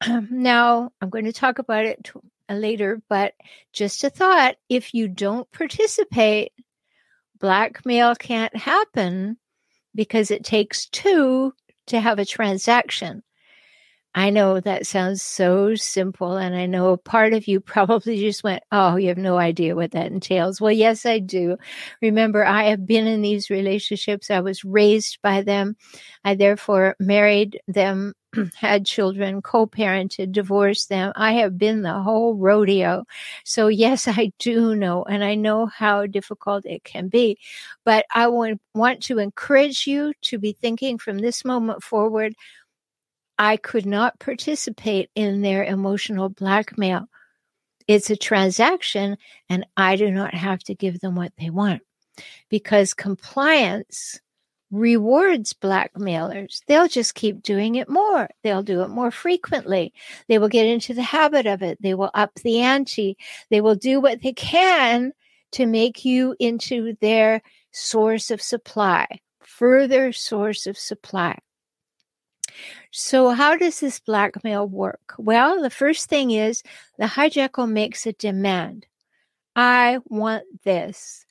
now, 0.30 0.90
I'm 1.02 1.10
going 1.10 1.26
to 1.26 1.34
talk 1.34 1.58
about 1.58 1.84
it 1.84 2.10
uh, 2.48 2.54
later, 2.54 3.02
but 3.10 3.34
just 3.74 4.04
a 4.04 4.10
thought 4.10 4.56
if 4.70 4.94
you 4.94 5.06
don't 5.06 5.52
participate, 5.52 6.52
blackmail 7.38 8.14
can't 8.14 8.56
happen 8.56 9.36
because 9.94 10.30
it 10.30 10.44
takes 10.44 10.88
two 10.88 11.52
to 11.88 12.00
have 12.00 12.18
a 12.18 12.24
transaction. 12.24 13.22
I 14.14 14.30
know 14.30 14.58
that 14.60 14.86
sounds 14.86 15.22
so 15.22 15.74
simple. 15.76 16.36
And 16.36 16.56
I 16.56 16.66
know 16.66 16.90
a 16.92 16.98
part 16.98 17.32
of 17.34 17.46
you 17.46 17.60
probably 17.60 18.18
just 18.18 18.42
went, 18.42 18.62
Oh, 18.72 18.96
you 18.96 19.08
have 19.08 19.18
no 19.18 19.36
idea 19.38 19.76
what 19.76 19.92
that 19.92 20.10
entails. 20.10 20.60
Well, 20.60 20.72
yes, 20.72 21.06
I 21.06 21.18
do. 21.20 21.56
Remember, 22.02 22.44
I 22.44 22.64
have 22.64 22.86
been 22.86 23.06
in 23.06 23.22
these 23.22 23.50
relationships. 23.50 24.30
I 24.30 24.40
was 24.40 24.64
raised 24.64 25.18
by 25.22 25.42
them. 25.42 25.76
I 26.24 26.34
therefore 26.34 26.96
married 26.98 27.60
them, 27.68 28.14
had 28.56 28.86
children, 28.86 29.40
co 29.42 29.66
parented, 29.66 30.32
divorced 30.32 30.88
them. 30.88 31.12
I 31.14 31.34
have 31.34 31.56
been 31.56 31.82
the 31.82 32.00
whole 32.00 32.34
rodeo. 32.34 33.04
So, 33.44 33.68
yes, 33.68 34.08
I 34.08 34.32
do 34.38 34.74
know. 34.74 35.04
And 35.04 35.22
I 35.22 35.34
know 35.36 35.66
how 35.66 36.06
difficult 36.06 36.66
it 36.66 36.82
can 36.82 37.08
be. 37.08 37.38
But 37.84 38.04
I 38.14 38.26
would 38.26 38.58
want 38.74 39.02
to 39.04 39.18
encourage 39.18 39.86
you 39.86 40.12
to 40.22 40.38
be 40.38 40.52
thinking 40.52 40.98
from 40.98 41.18
this 41.18 41.44
moment 41.44 41.82
forward 41.82 42.34
I 43.38 43.56
could 43.56 43.86
not 43.86 44.18
participate 44.18 45.10
in 45.14 45.42
their 45.42 45.64
emotional 45.64 46.28
blackmail. 46.28 47.08
It's 47.86 48.10
a 48.10 48.16
transaction, 48.16 49.16
and 49.48 49.64
I 49.76 49.96
do 49.96 50.10
not 50.10 50.34
have 50.34 50.62
to 50.64 50.74
give 50.74 51.00
them 51.00 51.14
what 51.14 51.32
they 51.38 51.50
want 51.50 51.82
because 52.48 52.94
compliance 52.94 54.20
rewards 54.70 55.54
blackmailers. 55.54 56.62
They'll 56.66 56.88
just 56.88 57.14
keep 57.14 57.42
doing 57.42 57.76
it 57.76 57.88
more. 57.88 58.28
They'll 58.42 58.62
do 58.62 58.82
it 58.82 58.88
more 58.88 59.10
frequently. 59.10 59.94
They 60.28 60.38
will 60.38 60.48
get 60.48 60.66
into 60.66 60.92
the 60.92 61.02
habit 61.02 61.46
of 61.46 61.62
it. 61.62 61.80
They 61.80 61.94
will 61.94 62.10
up 62.14 62.34
the 62.34 62.60
ante. 62.60 63.16
They 63.50 63.60
will 63.60 63.76
do 63.76 64.00
what 64.00 64.20
they 64.22 64.32
can 64.32 65.12
to 65.52 65.64
make 65.64 66.04
you 66.04 66.36
into 66.38 66.96
their 67.00 67.40
source 67.72 68.30
of 68.30 68.42
supply, 68.42 69.06
further 69.40 70.12
source 70.12 70.66
of 70.66 70.76
supply. 70.76 71.38
So, 72.90 73.30
how 73.30 73.56
does 73.56 73.80
this 73.80 74.00
blackmail 74.00 74.66
work? 74.66 75.14
Well, 75.18 75.62
the 75.62 75.70
first 75.70 76.08
thing 76.08 76.30
is 76.30 76.62
the 76.98 77.06
hijackal 77.06 77.70
makes 77.70 78.06
a 78.06 78.12
demand. 78.12 78.86
I 79.54 79.98
want 80.06 80.44
this. 80.64 81.24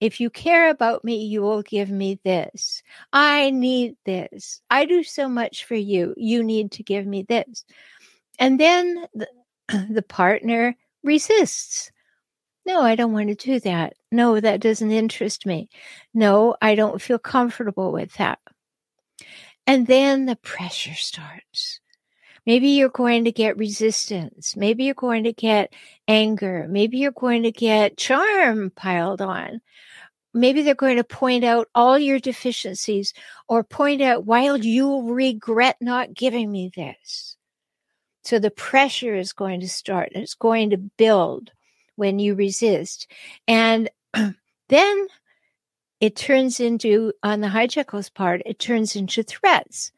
If 0.00 0.20
you 0.20 0.30
care 0.30 0.68
about 0.68 1.04
me, 1.04 1.24
you 1.24 1.42
will 1.42 1.62
give 1.62 1.90
me 1.90 2.18
this. 2.24 2.82
I 3.12 3.50
need 3.50 3.96
this. 4.04 4.60
I 4.68 4.84
do 4.84 5.04
so 5.04 5.28
much 5.28 5.64
for 5.64 5.76
you. 5.76 6.14
You 6.16 6.42
need 6.42 6.72
to 6.72 6.82
give 6.82 7.06
me 7.06 7.22
this. 7.22 7.64
And 8.38 8.58
then 8.58 9.06
the, 9.14 9.28
the 9.90 10.02
partner 10.02 10.76
resists. 11.04 11.92
No, 12.66 12.80
I 12.80 12.94
don't 12.94 13.12
want 13.12 13.28
to 13.28 13.34
do 13.34 13.60
that. 13.60 13.94
No, 14.10 14.38
that 14.38 14.60
doesn't 14.60 14.90
interest 14.90 15.46
me. 15.46 15.68
No, 16.14 16.56
I 16.62 16.74
don't 16.74 17.02
feel 17.02 17.18
comfortable 17.18 17.92
with 17.92 18.12
that. 18.14 18.38
And 19.66 19.86
then 19.86 20.26
the 20.26 20.36
pressure 20.36 20.94
starts. 20.94 21.80
Maybe 22.44 22.70
you're 22.70 22.88
going 22.88 23.24
to 23.24 23.32
get 23.32 23.56
resistance. 23.56 24.56
Maybe 24.56 24.84
you're 24.84 24.94
going 24.94 25.24
to 25.24 25.32
get 25.32 25.72
anger. 26.08 26.66
Maybe 26.68 26.98
you're 26.98 27.12
going 27.12 27.44
to 27.44 27.52
get 27.52 27.96
charm 27.96 28.70
piled 28.74 29.20
on. 29.20 29.60
Maybe 30.34 30.62
they're 30.62 30.74
going 30.74 30.96
to 30.96 31.04
point 31.04 31.44
out 31.44 31.68
all 31.74 31.98
your 31.98 32.18
deficiencies 32.18 33.12
or 33.48 33.62
point 33.62 34.02
out 34.02 34.24
why 34.24 34.52
you'll 34.54 35.04
regret 35.04 35.76
not 35.80 36.14
giving 36.14 36.50
me 36.50 36.72
this. 36.74 37.36
So 38.24 38.38
the 38.38 38.50
pressure 38.50 39.14
is 39.14 39.32
going 39.32 39.60
to 39.60 39.68
start. 39.68 40.10
It's 40.12 40.34
going 40.34 40.70
to 40.70 40.78
build 40.78 41.50
when 41.96 42.18
you 42.18 42.34
resist. 42.34 43.10
And 43.46 43.90
then 44.68 45.06
it 46.02 46.16
turns 46.16 46.58
into, 46.58 47.12
on 47.22 47.40
the 47.40 47.46
hijackal's 47.46 48.10
part, 48.10 48.42
it 48.44 48.58
turns 48.58 48.96
into 48.96 49.22
threats. 49.22 49.92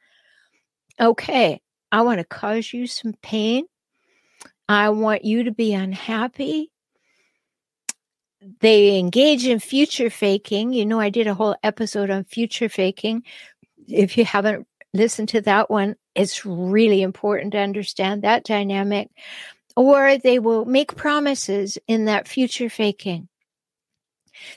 Okay, 1.00 1.62
I 1.90 2.02
want 2.02 2.18
to 2.18 2.24
cause 2.24 2.74
you 2.74 2.86
some 2.86 3.14
pain. 3.22 3.64
I 4.68 4.90
want 4.90 5.24
you 5.24 5.44
to 5.44 5.50
be 5.50 5.72
unhappy. 5.72 6.70
They 8.60 8.98
engage 8.98 9.46
in 9.46 9.60
future 9.60 10.10
faking. 10.10 10.74
You 10.74 10.84
know, 10.84 11.00
I 11.00 11.08
did 11.08 11.26
a 11.26 11.32
whole 11.32 11.56
episode 11.62 12.10
on 12.10 12.24
future 12.24 12.68
faking. 12.68 13.22
If 13.88 14.18
you 14.18 14.26
haven't 14.26 14.66
listened 14.92 15.30
to 15.30 15.40
that 15.40 15.70
one, 15.70 15.96
it's 16.14 16.44
really 16.44 17.00
important 17.00 17.52
to 17.52 17.58
understand 17.60 18.22
that 18.22 18.44
dynamic. 18.44 19.08
Or 19.74 20.18
they 20.18 20.38
will 20.38 20.66
make 20.66 20.96
promises 20.96 21.78
in 21.88 22.04
that 22.04 22.28
future 22.28 22.68
faking. 22.68 23.28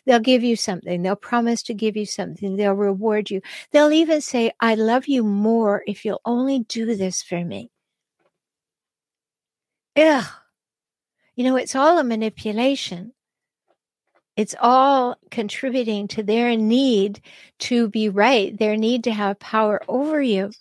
They'll 0.06 0.20
give 0.20 0.44
you 0.44 0.56
something. 0.56 1.02
They'll 1.02 1.16
promise 1.16 1.64
to 1.64 1.74
give 1.74 1.98
you 1.98 2.06
something. 2.06 2.56
They'll 2.56 2.74
reward 2.74 3.30
you. 3.30 3.42
They'll 3.72 3.92
even 3.92 4.22
say, 4.22 4.52
I 4.60 4.76
love 4.76 5.08
you 5.08 5.24
more 5.24 5.84
if 5.88 6.06
you'll 6.06 6.22
only 6.26 6.60
do 6.60 6.96
this 6.96 7.22
for 7.22 7.44
me. 7.44 7.72
Ugh. 9.96 10.26
You 11.36 11.44
know, 11.44 11.56
it's 11.56 11.76
all 11.76 11.98
a 12.00 12.04
manipulation. 12.04 13.14
It's 14.36 14.56
all 14.60 15.18
contributing 15.32 16.08
to 16.10 16.24
their 16.24 16.56
need 16.56 17.22
to 17.60 17.90
be 17.90 18.08
right, 18.08 18.56
their 18.58 18.78
need 18.78 19.04
to 19.06 19.12
have 19.12 19.40
power 19.40 19.82
over 19.88 20.22
you. 20.22 20.52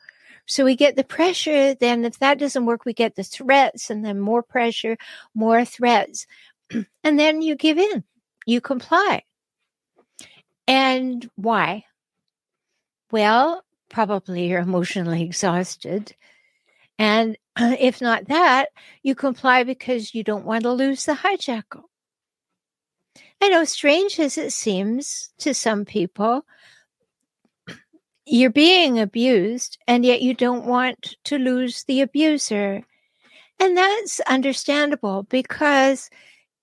So 0.46 0.64
we 0.64 0.76
get 0.76 0.96
the 0.96 1.04
pressure. 1.04 1.74
Then, 1.74 2.04
if 2.04 2.18
that 2.20 2.38
doesn't 2.38 2.66
work, 2.66 2.84
we 2.84 2.94
get 2.94 3.16
the 3.16 3.24
threats, 3.24 3.90
and 3.90 4.04
then 4.04 4.18
more 4.20 4.42
pressure, 4.42 4.96
more 5.34 5.64
threats. 5.64 6.26
and 7.04 7.18
then 7.18 7.42
you 7.42 7.56
give 7.56 7.78
in 7.78 8.04
you 8.46 8.60
comply. 8.60 9.22
And 10.66 11.28
why? 11.36 11.84
Well, 13.10 13.62
probably 13.88 14.48
you're 14.48 14.60
emotionally 14.60 15.22
exhausted. 15.24 16.14
And 16.98 17.36
if 17.58 18.00
not 18.00 18.28
that, 18.28 18.70
you 19.02 19.14
comply 19.14 19.64
because 19.64 20.14
you 20.14 20.24
don't 20.24 20.46
want 20.46 20.62
to 20.62 20.72
lose 20.72 21.04
the 21.04 21.12
hijackal. 21.12 21.82
I 23.40 23.48
know, 23.48 23.64
strange 23.64 24.18
as 24.18 24.38
it 24.38 24.52
seems 24.52 25.30
to 25.38 25.52
some 25.52 25.84
people, 25.84 26.44
you're 28.24 28.50
being 28.50 28.98
abused 28.98 29.78
and 29.86 30.04
yet 30.04 30.22
you 30.22 30.34
don't 30.34 30.66
want 30.66 31.14
to 31.24 31.38
lose 31.38 31.84
the 31.84 32.00
abuser. 32.00 32.82
And 33.60 33.76
that's 33.76 34.20
understandable 34.20 35.22
because 35.24 36.10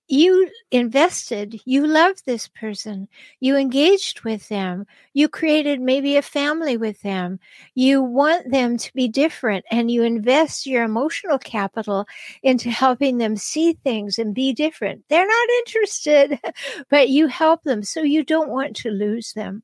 you 0.06 0.50
invested, 0.70 1.60
you 1.64 1.86
loved 1.86 2.26
this 2.26 2.48
person, 2.48 3.08
you 3.40 3.56
engaged 3.56 4.20
with 4.20 4.48
them, 4.48 4.86
you 5.14 5.28
created 5.28 5.80
maybe 5.80 6.16
a 6.16 6.22
family 6.22 6.76
with 6.76 7.00
them, 7.02 7.40
you 7.74 8.02
want 8.02 8.50
them 8.50 8.76
to 8.76 8.92
be 8.92 9.08
different, 9.08 9.64
and 9.70 9.90
you 9.90 10.02
invest 10.02 10.66
your 10.66 10.84
emotional 10.84 11.38
capital 11.38 12.06
into 12.42 12.70
helping 12.70 13.16
them 13.16 13.36
see 13.36 13.72
things 13.72 14.18
and 14.18 14.34
be 14.34 14.52
different. 14.52 15.04
They're 15.08 15.26
not 15.26 15.48
interested, 15.66 16.38
but 16.90 17.08
you 17.08 17.26
help 17.26 17.62
them, 17.62 17.82
so 17.82 18.02
you 18.02 18.24
don't 18.24 18.50
want 18.50 18.76
to 18.76 18.90
lose 18.90 19.32
them. 19.32 19.62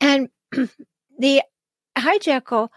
And 0.00 0.28
the 1.18 1.42
hijackal 1.96 2.68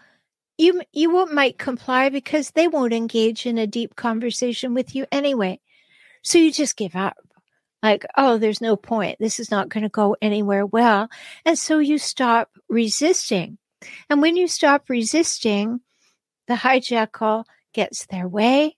you 0.58 0.82
you 0.92 1.26
might 1.32 1.58
comply 1.58 2.08
because 2.08 2.50
they 2.50 2.68
won't 2.68 2.92
engage 2.92 3.46
in 3.46 3.56
a 3.58 3.66
deep 3.66 3.96
conversation 3.96 4.74
with 4.74 4.94
you 4.94 5.06
anyway 5.10 5.58
so 6.22 6.38
you 6.38 6.52
just 6.52 6.76
give 6.76 6.96
up. 6.96 7.16
Like, 7.82 8.06
oh, 8.16 8.38
there's 8.38 8.60
no 8.60 8.76
point. 8.76 9.18
This 9.18 9.40
is 9.40 9.50
not 9.50 9.68
going 9.68 9.82
to 9.82 9.88
go 9.88 10.16
anywhere 10.22 10.64
well. 10.64 11.08
And 11.44 11.58
so 11.58 11.78
you 11.78 11.98
stop 11.98 12.48
resisting. 12.68 13.58
And 14.08 14.22
when 14.22 14.36
you 14.36 14.46
stop 14.46 14.88
resisting, 14.88 15.80
the 16.46 16.54
hijackal 16.54 17.44
gets 17.74 18.06
their 18.06 18.28
way. 18.28 18.76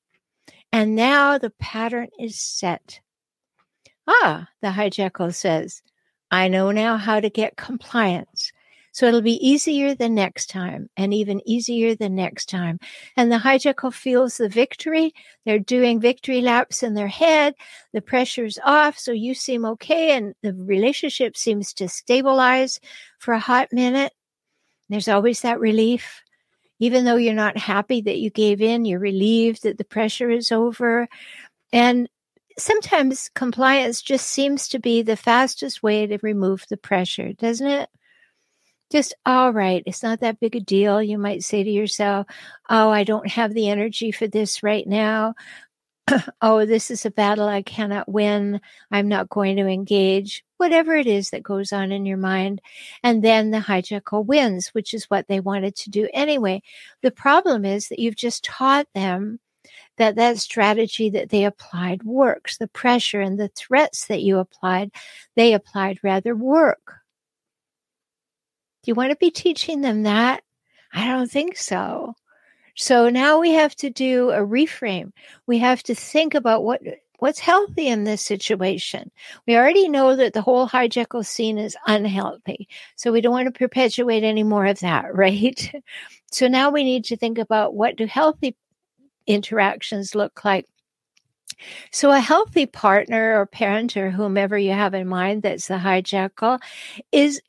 And 0.73 0.97
now 0.97 1.37
the 1.37 1.51
pattern 1.51 2.09
is 2.19 2.41
set. 2.41 3.01
Ah, 4.07 4.49
the 4.63 4.69
hijackal 4.69 5.35
says, 5.35 5.83
I 6.31 6.49
know 6.49 6.71
now 6.71 6.97
how 6.97 7.21
to 7.21 7.31
get 7.31 7.57
compliance. 7.57 8.53
So 8.95 9.07
it'll 9.07 9.23
be 9.23 9.45
easier 9.45 9.93
the 9.97 10.09
next 10.09 10.49
time 10.51 10.89
and 10.97 11.13
even 11.13 11.41
easier 11.45 11.97
the 11.97 12.09
next 12.09 12.49
time. 12.49 12.79
And 13.17 13.31
the 13.31 13.39
hijackal 13.39 13.93
feels 13.93 14.37
the 14.37 14.49
victory. 14.49 15.13
They're 15.45 15.59
doing 15.59 16.01
victory 16.01 16.41
laps 16.41 16.85
in 16.85 16.95
their 16.95 17.09
head. 17.09 17.55
The 17.93 18.01
pressure's 18.01 18.57
off. 18.65 18.97
So 18.97 19.11
you 19.11 19.35
seem 19.35 19.65
okay. 19.65 20.17
And 20.17 20.37
the 20.45 20.55
relationship 20.55 21.37
seems 21.37 21.75
to 21.75 21.89
stabilize 21.89 22.79
for 23.19 23.35
a 23.35 23.41
hot 23.41 23.69
minute. 23.73 24.13
There's 24.89 25.09
always 25.09 25.41
that 25.41 25.59
relief. 25.59 26.23
Even 26.79 27.05
though 27.05 27.17
you're 27.17 27.35
not 27.35 27.59
happy 27.59 28.01
that 28.03 28.19
you 28.19 28.31
gave 28.31 28.63
in, 28.63 28.85
you're 28.85 29.01
relieved 29.01 29.65
that 29.65 29.77
the 29.77 29.85
pressure 29.85 30.31
is 30.31 30.53
over. 30.53 31.09
And 31.73 32.09
sometimes 32.59 33.29
compliance 33.35 34.03
just 34.03 34.29
seems 34.29 34.69
to 34.69 34.79
be 34.79 35.03
the 35.03 35.17
fastest 35.17 35.83
way 35.83 36.07
to 36.07 36.19
remove 36.23 36.65
the 36.71 36.77
pressure, 36.77 37.33
doesn't 37.33 37.67
it? 37.67 37.91
Just 38.93 39.15
all 39.27 39.53
right 39.53 39.83
it's 39.87 40.03
not 40.03 40.21
that 40.21 40.39
big 40.41 40.55
a 40.57 40.61
deal 40.61 41.03
you 41.03 41.19
might 41.19 41.43
say 41.43 41.65
to 41.65 41.71
yourself 41.71 42.27
oh 42.69 42.91
i 42.91 43.03
don't 43.03 43.29
have 43.29 43.53
the 43.55 43.69
energy 43.69 44.13
for 44.13 44.27
this 44.29 44.63
right 44.63 44.87
now. 44.87 45.35
Oh 46.43 46.67
this 46.67 46.91
is 46.91 47.07
a 47.07 47.11
battle 47.11 47.49
i 47.49 47.63
cannot 47.63 48.09
win. 48.09 48.61
I'm 48.91 49.09
not 49.09 49.29
going 49.31 49.57
to 49.57 49.67
engage. 49.67 50.45
Whatever 50.59 50.97
it 50.97 51.07
is 51.07 51.31
that 51.31 51.43
goes 51.43 51.73
on 51.73 51.93
in 51.93 52.07
your 52.07 52.19
mind 52.19 52.61
and 53.03 53.23
then 53.25 53.51
the 53.51 53.59
hijackal 53.59 54.27
wins 54.27 54.69
which 54.69 54.95
is 54.95 55.05
what 55.07 55.29
they 55.29 55.41
wanted 55.41 55.77
to 55.77 55.91
do 55.91 56.09
anyway. 56.13 56.63
The 57.03 57.11
problem 57.11 57.65
is 57.65 57.89
that 57.89 57.99
you've 57.99 58.17
just 58.17 58.45
taught 58.45 58.87
them 58.95 59.41
that 59.99 60.17
that 60.17 60.39
strategy 60.39 61.11
that 61.11 61.31
they 61.31 61.45
applied 61.45 62.03
works. 62.05 62.59
The 62.59 62.69
pressure 62.69 63.21
and 63.21 63.39
the 63.41 63.49
threats 63.49 64.07
that 64.09 64.23
you 64.23 64.39
applied 64.39 64.91
they 65.37 65.55
applied 65.55 65.99
rather 66.03 66.37
work 66.37 67.04
do 68.85 68.91
you 68.91 68.95
want 68.95 69.11
to 69.11 69.17
be 69.17 69.31
teaching 69.31 69.81
them 69.81 70.03
that? 70.03 70.43
I 70.93 71.07
don't 71.07 71.31
think 71.31 71.57
so. 71.57 72.15
So 72.77 73.09
now 73.09 73.41
we 73.41 73.53
have 73.53 73.75
to 73.77 73.89
do 73.89 74.31
a 74.31 74.41
reframe. 74.41 75.13
We 75.47 75.59
have 75.59 75.83
to 75.85 75.95
think 75.95 76.35
about 76.35 76.65
what 76.65 76.83
what's 77.19 77.39
healthy 77.39 77.89
in 77.89 78.05
this 78.05 78.21
situation. 78.21 79.11
We 79.47 79.57
already 79.57 79.89
know 79.89 80.17
that 80.17 80.35
the 80.35 80.43
whole 80.43 80.69
hijackal 80.69 81.25
scene 81.25 81.57
is 81.57 81.77
unhealthy. 81.87 82.69
So 82.97 83.11
we 83.11 83.23
don't 83.23 83.33
want 83.33 83.47
to 83.47 83.59
perpetuate 83.59 84.23
any 84.23 84.43
more 84.43 84.67
of 84.67 84.81
that, 84.81 85.07
right? 85.15 85.73
So 86.31 86.47
now 86.47 86.69
we 86.69 86.85
need 86.85 87.07
to 87.07 87.17
think 87.17 87.39
about 87.39 87.75
what 87.75 87.97
do 87.97 88.05
healthy 88.07 88.55
interactions 89.27 90.15
look 90.15 90.45
like 90.45 90.67
so, 91.93 92.11
a 92.11 92.21
healthy 92.21 92.67
partner 92.67 93.39
or 93.39 93.47
parent 93.47 93.97
or 93.97 94.11
whomever 94.11 94.59
you 94.59 94.73
have 94.73 94.95
in 94.95 95.07
mind 95.07 95.43
that's 95.43 95.69
the 95.69 95.75
hijackal 95.75 96.61
is 97.13 97.41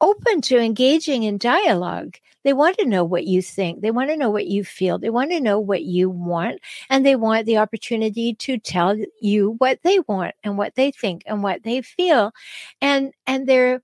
open 0.00 0.40
to 0.42 0.58
engaging 0.58 1.22
in 1.22 1.38
dialogue. 1.38 2.16
They 2.44 2.52
want 2.52 2.78
to 2.78 2.86
know 2.86 3.04
what 3.04 3.24
you 3.24 3.42
think. 3.42 3.80
They 3.80 3.90
want 3.90 4.10
to 4.10 4.16
know 4.16 4.30
what 4.30 4.46
you 4.46 4.64
feel. 4.64 4.98
They 4.98 5.10
want 5.10 5.32
to 5.32 5.40
know 5.40 5.58
what 5.58 5.82
you 5.82 6.08
want. 6.08 6.60
And 6.88 7.04
they 7.04 7.16
want 7.16 7.46
the 7.46 7.58
opportunity 7.58 8.34
to 8.34 8.58
tell 8.58 8.96
you 9.20 9.56
what 9.58 9.80
they 9.82 9.98
want 10.06 10.34
and 10.44 10.56
what 10.56 10.76
they 10.76 10.92
think 10.92 11.22
and 11.26 11.42
what 11.42 11.64
they 11.64 11.82
feel. 11.82 12.32
And, 12.80 13.12
and 13.26 13.48
they're, 13.48 13.82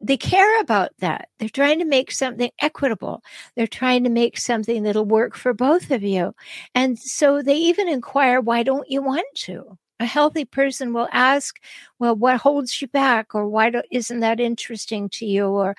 they 0.00 0.16
care 0.16 0.60
about 0.60 0.90
that. 1.00 1.28
They're 1.38 1.48
trying 1.48 1.80
to 1.80 1.84
make 1.84 2.12
something 2.12 2.50
equitable. 2.60 3.22
They're 3.56 3.66
trying 3.66 4.04
to 4.04 4.10
make 4.10 4.38
something 4.38 4.84
that'll 4.84 5.04
work 5.04 5.36
for 5.36 5.52
both 5.52 5.90
of 5.90 6.02
you. 6.02 6.34
And 6.74 6.98
so 6.98 7.42
they 7.42 7.56
even 7.56 7.88
inquire, 7.88 8.40
why 8.40 8.62
don't 8.62 8.88
you 8.88 9.02
want 9.02 9.26
to? 9.34 9.76
A 10.00 10.06
healthy 10.06 10.44
person 10.44 10.92
will 10.92 11.08
ask, 11.12 11.60
well, 11.98 12.14
what 12.14 12.38
holds 12.38 12.80
you 12.80 12.88
back? 12.88 13.34
Or 13.34 13.48
why 13.48 13.70
do, 13.70 13.82
isn't 13.90 14.20
that 14.20 14.40
interesting 14.40 15.08
to 15.10 15.26
you? 15.26 15.46
Or 15.46 15.76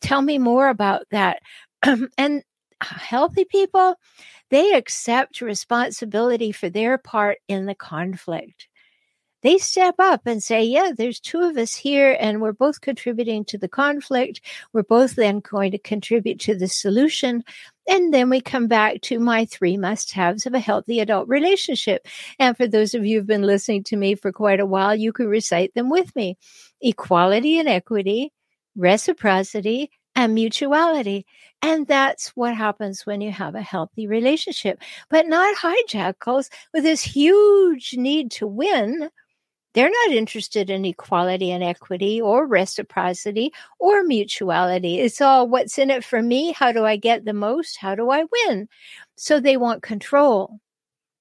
tell 0.00 0.22
me 0.22 0.38
more 0.38 0.68
about 0.68 1.06
that. 1.10 1.42
and 2.18 2.42
uh, 2.80 2.84
healthy 2.84 3.44
people, 3.44 3.96
they 4.50 4.74
accept 4.74 5.40
responsibility 5.40 6.52
for 6.52 6.68
their 6.70 6.98
part 6.98 7.38
in 7.48 7.66
the 7.66 7.74
conflict 7.74 8.68
they 9.44 9.58
step 9.58 9.96
up 9.98 10.22
and 10.24 10.42
say, 10.42 10.64
yeah, 10.64 10.92
there's 10.96 11.20
two 11.20 11.42
of 11.42 11.58
us 11.58 11.74
here 11.74 12.16
and 12.18 12.40
we're 12.40 12.54
both 12.54 12.80
contributing 12.80 13.44
to 13.44 13.58
the 13.58 13.68
conflict. 13.68 14.40
We're 14.72 14.84
both 14.84 15.16
then 15.16 15.40
going 15.40 15.70
to 15.72 15.78
contribute 15.78 16.40
to 16.40 16.54
the 16.54 16.66
solution. 16.66 17.44
And 17.86 18.14
then 18.14 18.30
we 18.30 18.40
come 18.40 18.68
back 18.68 19.02
to 19.02 19.20
my 19.20 19.44
three 19.44 19.76
must 19.76 20.12
haves 20.12 20.46
of 20.46 20.54
a 20.54 20.58
healthy 20.58 20.98
adult 20.98 21.28
relationship. 21.28 22.08
And 22.38 22.56
for 22.56 22.66
those 22.66 22.94
of 22.94 23.04
you 23.04 23.18
who've 23.18 23.26
been 23.26 23.42
listening 23.42 23.84
to 23.84 23.96
me 23.96 24.14
for 24.14 24.32
quite 24.32 24.60
a 24.60 24.66
while, 24.66 24.94
you 24.94 25.12
can 25.12 25.28
recite 25.28 25.74
them 25.74 25.90
with 25.90 26.16
me 26.16 26.38
equality 26.80 27.58
and 27.58 27.68
equity, 27.68 28.32
reciprocity, 28.76 29.90
and 30.16 30.34
mutuality. 30.34 31.26
And 31.60 31.86
that's 31.86 32.28
what 32.28 32.54
happens 32.54 33.04
when 33.04 33.20
you 33.20 33.30
have 33.30 33.54
a 33.54 33.60
healthy 33.60 34.06
relationship, 34.06 34.80
but 35.10 35.26
not 35.26 35.54
hijackals 35.56 36.48
with 36.72 36.84
this 36.84 37.02
huge 37.02 37.94
need 37.98 38.30
to 38.32 38.46
win. 38.46 39.10
They're 39.74 39.90
not 39.90 40.16
interested 40.16 40.70
in 40.70 40.84
equality 40.84 41.50
and 41.50 41.62
equity 41.62 42.20
or 42.20 42.46
reciprocity 42.46 43.52
or 43.78 44.04
mutuality. 44.04 45.00
It's 45.00 45.20
all 45.20 45.48
what's 45.48 45.78
in 45.78 45.90
it 45.90 46.04
for 46.04 46.22
me? 46.22 46.52
How 46.52 46.72
do 46.72 46.84
I 46.84 46.96
get 46.96 47.24
the 47.24 47.32
most? 47.32 47.76
How 47.76 47.94
do 47.94 48.10
I 48.10 48.24
win? 48.46 48.68
So 49.16 49.40
they 49.40 49.56
want 49.56 49.82
control. 49.82 50.60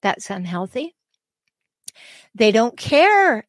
That's 0.02 0.30
unhealthy. 0.30 0.96
They 2.36 2.52
don't 2.52 2.78
care 2.78 3.48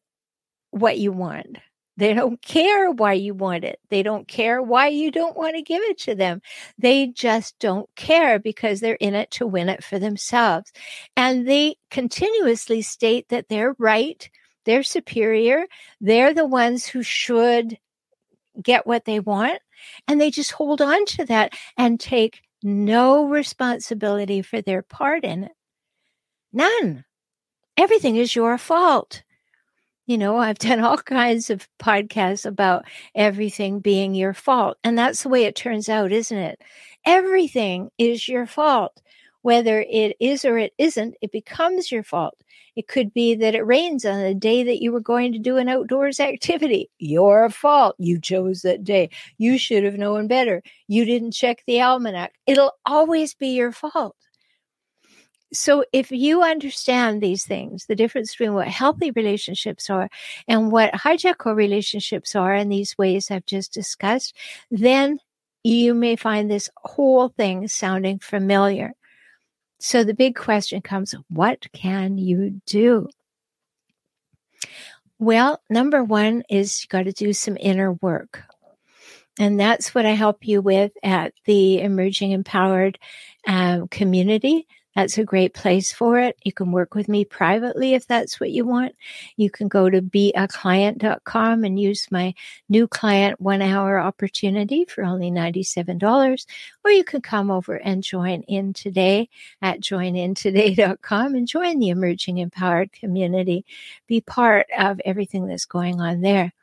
what 0.71 0.97
you 0.97 1.11
want. 1.11 1.57
They 1.97 2.13
don't 2.13 2.41
care 2.41 2.91
why 2.91 3.13
you 3.13 3.33
want 3.33 3.63
it. 3.63 3.79
They 3.89 4.03
don't 4.03 4.27
care 4.27 4.61
why 4.61 4.87
you 4.87 5.11
don't 5.11 5.37
want 5.37 5.55
to 5.55 5.61
give 5.61 5.81
it 5.83 5.97
to 5.99 6.15
them. 6.15 6.41
They 6.77 7.07
just 7.07 7.57
don't 7.59 7.89
care 7.95 8.37
because 8.37 8.79
they're 8.79 8.95
in 8.95 9.15
it 9.15 9.31
to 9.31 9.47
win 9.47 9.69
it 9.69 9.83
for 9.83 9.97
themselves. 9.97 10.73
And 11.15 11.47
they 11.47 11.77
continuously 11.91 12.81
state 12.81 13.29
that 13.29 13.47
they're 13.47 13.75
right, 13.79 14.29
they're 14.65 14.83
superior, 14.83 15.65
they're 16.01 16.33
the 16.33 16.45
ones 16.45 16.85
who 16.85 17.03
should 17.03 17.77
get 18.61 18.87
what 18.87 19.05
they 19.05 19.19
want. 19.19 19.59
And 20.07 20.19
they 20.19 20.31
just 20.31 20.51
hold 20.51 20.81
on 20.81 21.05
to 21.05 21.25
that 21.25 21.53
and 21.77 21.99
take 21.99 22.41
no 22.63 23.25
responsibility 23.25 24.41
for 24.41 24.61
their 24.61 24.81
part 24.81 25.23
in 25.23 25.43
it. 25.45 25.51
None. 26.51 27.05
Everything 27.77 28.15
is 28.15 28.35
your 28.35 28.57
fault. 28.57 29.23
You 30.07 30.17
know, 30.17 30.37
I've 30.37 30.59
done 30.59 30.79
all 30.79 30.97
kinds 30.97 31.49
of 31.49 31.67
podcasts 31.79 32.45
about 32.45 32.85
everything 33.13 33.79
being 33.79 34.15
your 34.15 34.33
fault. 34.33 34.77
And 34.83 34.97
that's 34.97 35.23
the 35.23 35.29
way 35.29 35.43
it 35.43 35.55
turns 35.55 35.89
out, 35.89 36.11
isn't 36.11 36.37
it? 36.37 36.61
Everything 37.05 37.89
is 37.97 38.27
your 38.27 38.45
fault. 38.45 39.01
Whether 39.45 39.85
it 39.87 40.15
is 40.19 40.43
or 40.43 40.57
it 40.57 40.73
isn't, 40.79 41.13
it 41.21 41.31
becomes 41.31 41.91
your 41.91 42.01
fault. 42.01 42.35
It 42.75 42.87
could 42.87 43.13
be 43.13 43.35
that 43.35 43.53
it 43.53 43.61
rains 43.61 44.03
on 44.03 44.23
the 44.23 44.33
day 44.33 44.63
that 44.63 44.81
you 44.81 44.91
were 44.91 44.99
going 44.99 45.33
to 45.33 45.37
do 45.37 45.57
an 45.57 45.69
outdoors 45.69 46.19
activity. 46.31 46.89
Your 46.97 47.51
fault. 47.51 47.95
You 47.99 48.19
chose 48.19 48.63
that 48.63 48.83
day. 48.83 49.11
You 49.37 49.59
should 49.59 49.83
have 49.83 49.99
known 49.99 50.27
better. 50.27 50.63
You 50.87 51.05
didn't 51.05 51.33
check 51.33 51.61
the 51.67 51.79
almanac. 51.79 52.33
It'll 52.47 52.71
always 52.87 53.35
be 53.35 53.49
your 53.49 53.71
fault 53.71 54.15
so 55.53 55.85
if 55.93 56.11
you 56.11 56.41
understand 56.41 57.21
these 57.21 57.45
things, 57.45 57.85
the 57.85 57.95
difference 57.95 58.31
between 58.31 58.55
what 58.55 58.67
healthy 58.67 59.11
relationships 59.11 59.91
are 59.91 60.09
and 60.47 60.71
what 60.71 60.91
hijackal 60.93 61.55
relationships 61.55 62.35
are 62.35 62.55
in 62.55 62.69
these 62.69 62.97
ways 62.97 63.29
I've 63.29 63.45
just 63.45 63.71
discussed, 63.71 64.35
then 64.71 65.19
you 65.63 65.93
may 65.93 66.15
find 66.15 66.49
this 66.49 66.69
whole 66.77 67.29
thing 67.29 67.67
sounding 67.67 68.19
familiar. 68.19 68.93
So 69.85 70.03
the 70.03 70.15
big 70.15 70.35
question 70.35 70.81
comes, 70.81 71.13
what 71.29 71.71
can 71.71 72.17
you 72.17 72.59
do? 72.65 73.07
Well, 75.19 75.61
number 75.69 76.03
one 76.03 76.41
is 76.49 76.81
you 76.81 76.87
got 76.87 77.03
to 77.03 77.11
do 77.11 77.33
some 77.33 77.55
inner 77.59 77.93
work. 77.93 78.41
And 79.37 79.59
that's 79.59 79.93
what 79.93 80.07
I 80.07 80.13
help 80.13 80.47
you 80.47 80.59
with 80.59 80.91
at 81.03 81.35
the 81.45 81.81
Emerging 81.81 82.31
Empowered 82.31 82.97
um, 83.47 83.87
community. 83.89 84.65
That's 84.95 85.17
a 85.17 85.25
great 85.25 85.53
place 85.53 85.91
for 85.91 86.17
it. 86.19 86.37
You 86.45 86.53
can 86.53 86.71
work 86.71 86.95
with 86.95 87.09
me 87.09 87.25
privately 87.25 87.95
if 87.95 88.07
that's 88.07 88.39
what 88.39 88.51
you 88.51 88.65
want. 88.65 88.95
You 89.35 89.49
can 89.49 89.67
go 89.67 89.89
to 89.89 90.01
beaclient.com 90.01 91.63
and 91.65 91.79
use 91.79 92.07
my 92.11 92.33
new 92.69 92.87
client 92.87 93.41
one 93.41 93.61
hour 93.61 93.99
opportunity 93.99 94.85
for 94.85 95.03
only 95.03 95.29
$97. 95.31 96.45
Or 96.85 96.91
you 96.91 97.03
can 97.03 97.21
come 97.21 97.51
over 97.51 97.75
and 97.75 98.03
join 98.03 98.43
in 98.43 98.71
today 98.71 99.27
at 99.61 99.81
joinintoday.com 99.81 101.35
and 101.35 101.47
join 101.47 101.79
the 101.79 101.89
emerging 101.89 102.37
empowered 102.37 102.93
community. 102.93 103.65
Be 104.07 104.21
part 104.21 104.67
of 104.77 105.01
everything 105.03 105.45
that's 105.45 105.65
going 105.65 105.99
on 105.99 106.21
there. 106.21 106.53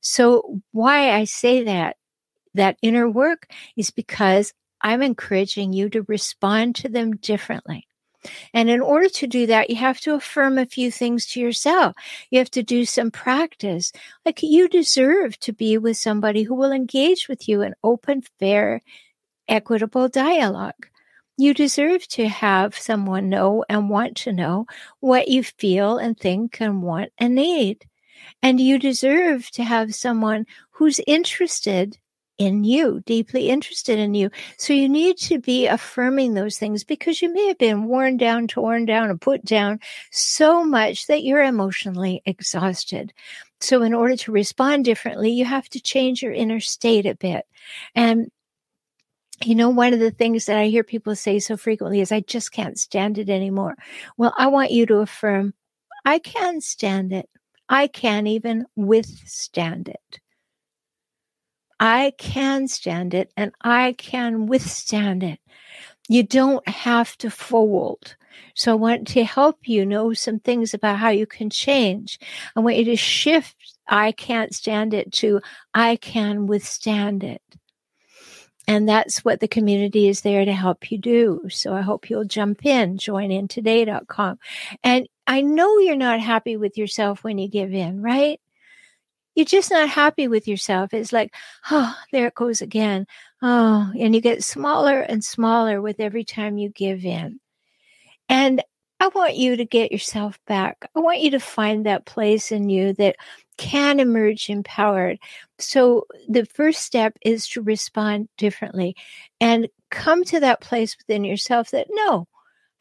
So 0.00 0.60
why 0.72 1.12
I 1.12 1.24
say 1.24 1.62
that, 1.64 1.96
that 2.54 2.78
inner 2.82 3.08
work 3.08 3.48
is 3.76 3.90
because 3.90 4.52
I'm 4.86 5.02
encouraging 5.02 5.72
you 5.72 5.88
to 5.90 6.02
respond 6.02 6.76
to 6.76 6.88
them 6.88 7.16
differently. 7.16 7.88
And 8.54 8.70
in 8.70 8.80
order 8.80 9.08
to 9.08 9.26
do 9.26 9.44
that, 9.46 9.68
you 9.68 9.74
have 9.74 9.98
to 10.02 10.14
affirm 10.14 10.58
a 10.58 10.64
few 10.64 10.92
things 10.92 11.26
to 11.26 11.40
yourself. 11.40 11.96
You 12.30 12.38
have 12.38 12.52
to 12.52 12.62
do 12.62 12.84
some 12.84 13.10
practice. 13.10 13.90
Like 14.24 14.44
you 14.44 14.68
deserve 14.68 15.40
to 15.40 15.52
be 15.52 15.76
with 15.76 15.96
somebody 15.96 16.44
who 16.44 16.54
will 16.54 16.70
engage 16.70 17.26
with 17.26 17.48
you 17.48 17.62
in 17.62 17.74
open, 17.82 18.22
fair, 18.38 18.80
equitable 19.48 20.08
dialogue. 20.08 20.86
You 21.36 21.52
deserve 21.52 22.06
to 22.10 22.28
have 22.28 22.78
someone 22.78 23.28
know 23.28 23.64
and 23.68 23.90
want 23.90 24.16
to 24.18 24.32
know 24.32 24.66
what 25.00 25.26
you 25.26 25.42
feel 25.42 25.98
and 25.98 26.16
think 26.16 26.60
and 26.60 26.80
want 26.80 27.10
and 27.18 27.34
need. 27.34 27.84
And 28.40 28.60
you 28.60 28.78
deserve 28.78 29.50
to 29.50 29.64
have 29.64 29.96
someone 29.96 30.46
who's 30.70 31.00
interested 31.08 31.98
in 32.38 32.64
you, 32.64 33.02
deeply 33.06 33.48
interested 33.48 33.98
in 33.98 34.14
you. 34.14 34.30
So 34.58 34.72
you 34.72 34.88
need 34.88 35.16
to 35.18 35.38
be 35.38 35.66
affirming 35.66 36.34
those 36.34 36.58
things 36.58 36.84
because 36.84 37.22
you 37.22 37.32
may 37.32 37.46
have 37.48 37.58
been 37.58 37.84
worn 37.84 38.16
down, 38.16 38.46
torn 38.46 38.84
down, 38.84 39.10
and 39.10 39.20
put 39.20 39.44
down 39.44 39.80
so 40.10 40.64
much 40.64 41.06
that 41.06 41.22
you're 41.22 41.42
emotionally 41.42 42.22
exhausted. 42.26 43.12
So 43.60 43.82
in 43.82 43.94
order 43.94 44.16
to 44.16 44.32
respond 44.32 44.84
differently, 44.84 45.30
you 45.30 45.44
have 45.44 45.68
to 45.70 45.80
change 45.80 46.22
your 46.22 46.32
inner 46.32 46.60
state 46.60 47.06
a 47.06 47.14
bit. 47.14 47.46
And 47.94 48.30
you 49.44 49.54
know, 49.54 49.68
one 49.68 49.92
of 49.92 50.00
the 50.00 50.10
things 50.10 50.46
that 50.46 50.56
I 50.56 50.68
hear 50.68 50.82
people 50.82 51.14
say 51.14 51.38
so 51.38 51.58
frequently 51.58 52.00
is, 52.00 52.10
I 52.10 52.20
just 52.20 52.52
can't 52.52 52.78
stand 52.78 53.18
it 53.18 53.28
anymore. 53.28 53.76
Well, 54.16 54.32
I 54.38 54.46
want 54.46 54.70
you 54.70 54.86
to 54.86 55.00
affirm, 55.00 55.52
I 56.06 56.18
can 56.18 56.62
stand 56.62 57.12
it. 57.12 57.28
I 57.68 57.86
can 57.86 58.26
even 58.26 58.64
withstand 58.76 59.88
it. 59.88 60.20
I 61.78 62.12
can 62.18 62.68
stand 62.68 63.14
it 63.14 63.32
and 63.36 63.52
I 63.60 63.94
can 63.98 64.46
withstand 64.46 65.22
it. 65.22 65.40
You 66.08 66.22
don't 66.22 66.66
have 66.68 67.16
to 67.18 67.30
fold. 67.30 68.16
So 68.54 68.72
I 68.72 68.76
want 68.76 69.08
to 69.08 69.24
help 69.24 69.68
you 69.68 69.84
know 69.84 70.12
some 70.12 70.38
things 70.38 70.72
about 70.72 70.98
how 70.98 71.10
you 71.10 71.26
can 71.26 71.50
change. 71.50 72.18
I 72.54 72.60
want 72.60 72.76
you 72.76 72.84
to 72.86 72.96
shift 72.96 73.56
I 73.88 74.12
can't 74.12 74.54
stand 74.54 74.94
it 74.94 75.12
to 75.14 75.40
I 75.74 75.96
can 75.96 76.46
withstand 76.46 77.22
it. 77.22 77.42
And 78.68 78.88
that's 78.88 79.24
what 79.24 79.38
the 79.38 79.46
community 79.46 80.08
is 80.08 80.22
there 80.22 80.44
to 80.44 80.52
help 80.52 80.90
you 80.90 80.98
do. 80.98 81.42
So 81.48 81.72
I 81.72 81.82
hope 81.82 82.10
you'll 82.10 82.24
jump 82.24 82.66
in, 82.66 82.98
join 82.98 83.30
in 83.30 83.46
joinintoday.com. 83.46 84.38
And 84.82 85.08
I 85.28 85.40
know 85.40 85.78
you're 85.78 85.94
not 85.94 86.20
happy 86.20 86.56
with 86.56 86.76
yourself 86.76 87.22
when 87.22 87.38
you 87.38 87.48
give 87.48 87.72
in, 87.72 88.02
right? 88.02 88.40
You're 89.36 89.44
just 89.44 89.70
not 89.70 89.88
happy 89.88 90.26
with 90.26 90.48
yourself. 90.48 90.92
It's 90.94 91.12
like, 91.12 91.32
oh, 91.70 91.94
there 92.10 92.26
it 92.26 92.34
goes 92.34 92.62
again. 92.62 93.06
Oh, 93.42 93.92
and 93.96 94.14
you 94.14 94.20
get 94.20 94.42
smaller 94.42 95.00
and 95.00 95.22
smaller 95.22 95.80
with 95.80 96.00
every 96.00 96.24
time 96.24 96.58
you 96.58 96.70
give 96.70 97.04
in. 97.04 97.38
And 98.28 98.62
I 98.98 99.08
want 99.08 99.36
you 99.36 99.56
to 99.56 99.64
get 99.64 99.92
yourself 99.92 100.38
back. 100.46 100.90
I 100.96 101.00
want 101.00 101.20
you 101.20 101.30
to 101.32 101.38
find 101.38 101.84
that 101.84 102.06
place 102.06 102.50
in 102.50 102.70
you 102.70 102.94
that 102.94 103.16
can 103.58 104.00
emerge 104.00 104.48
empowered. 104.48 105.18
So 105.58 106.06
the 106.28 106.46
first 106.46 106.80
step 106.80 107.16
is 107.20 107.46
to 107.48 107.62
respond 107.62 108.30
differently 108.38 108.96
and 109.38 109.68
come 109.90 110.24
to 110.24 110.40
that 110.40 110.62
place 110.62 110.96
within 110.96 111.24
yourself 111.24 111.70
that 111.72 111.88
no, 111.90 112.26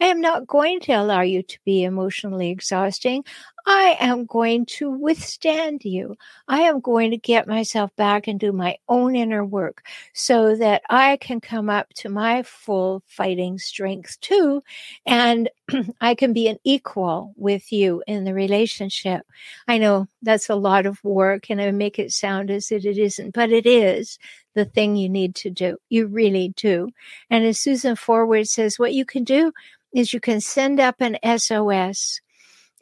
I 0.01 0.05
am 0.05 0.21
not 0.21 0.47
going 0.47 0.79
to 0.81 0.93
allow 0.93 1.21
you 1.21 1.43
to 1.43 1.59
be 1.65 1.83
emotionally 1.83 2.49
exhausting. 2.49 3.25
I 3.67 3.97
am 3.99 4.25
going 4.25 4.65
to 4.77 4.91
withstand 4.91 5.83
you. 5.85 6.15
I 6.47 6.61
am 6.61 6.79
going 6.81 7.11
to 7.11 7.17
get 7.17 7.47
myself 7.47 7.95
back 7.95 8.27
and 8.27 8.39
do 8.39 8.51
my 8.51 8.77
own 8.87 9.15
inner 9.15 9.43
work 9.43 9.83
so 10.13 10.55
that 10.55 10.83
I 10.89 11.17
can 11.17 11.41
come 11.41 11.69
up 11.69 11.89
to 11.95 12.09
my 12.09 12.43
full 12.43 13.01
fighting 13.07 13.57
strength 13.57 14.19
too. 14.21 14.61
And 15.05 15.49
I 16.01 16.13
can 16.13 16.31
be 16.31 16.47
an 16.47 16.57
equal 16.63 17.33
with 17.37 17.71
you 17.71 18.03
in 18.05 18.23
the 18.23 18.35
relationship. 18.35 19.25
I 19.67 19.79
know 19.79 20.07
that's 20.21 20.49
a 20.49 20.55
lot 20.55 20.85
of 20.85 21.03
work 21.03 21.49
and 21.49 21.59
I 21.59 21.71
make 21.71 21.97
it 21.97 22.11
sound 22.11 22.51
as 22.51 22.71
if 22.71 22.85
it 22.85 22.97
isn't, 22.99 23.33
but 23.33 23.51
it 23.51 23.65
is 23.65 24.19
the 24.53 24.65
thing 24.65 24.95
you 24.95 25.09
need 25.09 25.33
to 25.35 25.49
do. 25.49 25.77
You 25.89 26.07
really 26.07 26.53
do. 26.55 26.89
And 27.31 27.43
as 27.45 27.59
Susan 27.59 27.95
Forward 27.95 28.47
says, 28.47 28.77
what 28.77 28.93
you 28.93 29.05
can 29.05 29.23
do 29.23 29.51
is 29.93 30.13
you 30.13 30.19
can 30.19 30.41
send 30.41 30.79
up 30.79 30.97
an 30.99 31.17
SOS. 31.39 32.21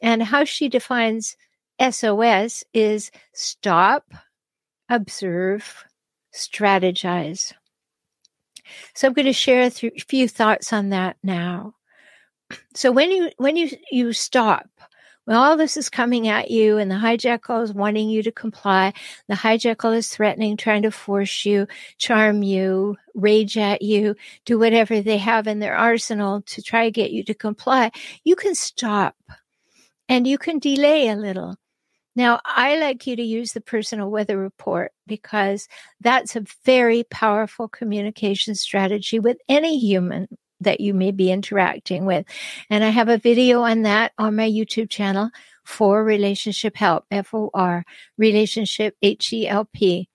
And 0.04 0.22
how 0.22 0.44
she 0.44 0.68
defines 0.68 1.34
SOS 1.80 2.62
is 2.74 3.10
stop, 3.32 4.12
observe, 4.90 5.86
strategize. 6.30 7.54
So 8.94 9.08
I'm 9.08 9.14
going 9.14 9.24
to 9.24 9.32
share 9.32 9.62
a 9.62 9.70
few 9.70 10.28
thoughts 10.28 10.74
on 10.74 10.90
that 10.90 11.16
now. 11.22 11.76
So 12.74 12.92
when 12.92 13.10
you 13.10 13.30
when 13.38 13.56
you 13.56 13.70
you 13.90 14.12
stop, 14.12 14.68
when 15.24 15.38
all 15.38 15.56
this 15.56 15.78
is 15.78 15.88
coming 15.88 16.28
at 16.28 16.50
you 16.50 16.76
and 16.76 16.90
the 16.90 16.96
hijackal 16.96 17.64
is 17.64 17.72
wanting 17.72 18.10
you 18.10 18.22
to 18.24 18.30
comply, 18.30 18.92
the 19.28 19.34
hijackal 19.34 19.96
is 19.96 20.08
threatening, 20.08 20.58
trying 20.58 20.82
to 20.82 20.90
force 20.90 21.46
you, 21.46 21.66
charm 21.96 22.42
you, 22.42 22.98
rage 23.14 23.56
at 23.56 23.80
you, 23.80 24.16
do 24.44 24.58
whatever 24.58 25.00
they 25.00 25.16
have 25.16 25.46
in 25.46 25.60
their 25.60 25.74
arsenal 25.74 26.42
to 26.42 26.60
try 26.60 26.84
to 26.84 26.90
get 26.90 27.10
you 27.10 27.24
to 27.24 27.32
comply, 27.32 27.90
you 28.22 28.36
can 28.36 28.54
stop 28.54 29.16
and 30.08 30.26
you 30.26 30.38
can 30.38 30.58
delay 30.58 31.08
a 31.08 31.16
little. 31.16 31.56
Now, 32.16 32.40
I 32.44 32.78
like 32.78 33.06
you 33.06 33.16
to 33.16 33.22
use 33.22 33.52
the 33.52 33.60
personal 33.60 34.10
weather 34.10 34.38
report 34.38 34.92
because 35.06 35.68
that's 36.00 36.36
a 36.36 36.44
very 36.64 37.04
powerful 37.10 37.68
communication 37.68 38.54
strategy 38.54 39.18
with 39.18 39.38
any 39.48 39.78
human 39.78 40.28
that 40.60 40.80
you 40.80 40.94
may 40.94 41.10
be 41.10 41.32
interacting 41.32 42.04
with. 42.04 42.24
And 42.70 42.84
I 42.84 42.90
have 42.90 43.08
a 43.08 43.18
video 43.18 43.62
on 43.62 43.82
that 43.82 44.12
on 44.16 44.36
my 44.36 44.48
YouTube 44.48 44.90
channel 44.90 45.30
for 45.64 46.04
relationship 46.04 46.76
help, 46.76 47.04
F 47.10 47.34
O 47.34 47.50
R, 47.52 47.84
relationship 48.16 48.96
H 49.02 49.32
E 49.32 49.48
L 49.48 49.68
P. 49.72 50.08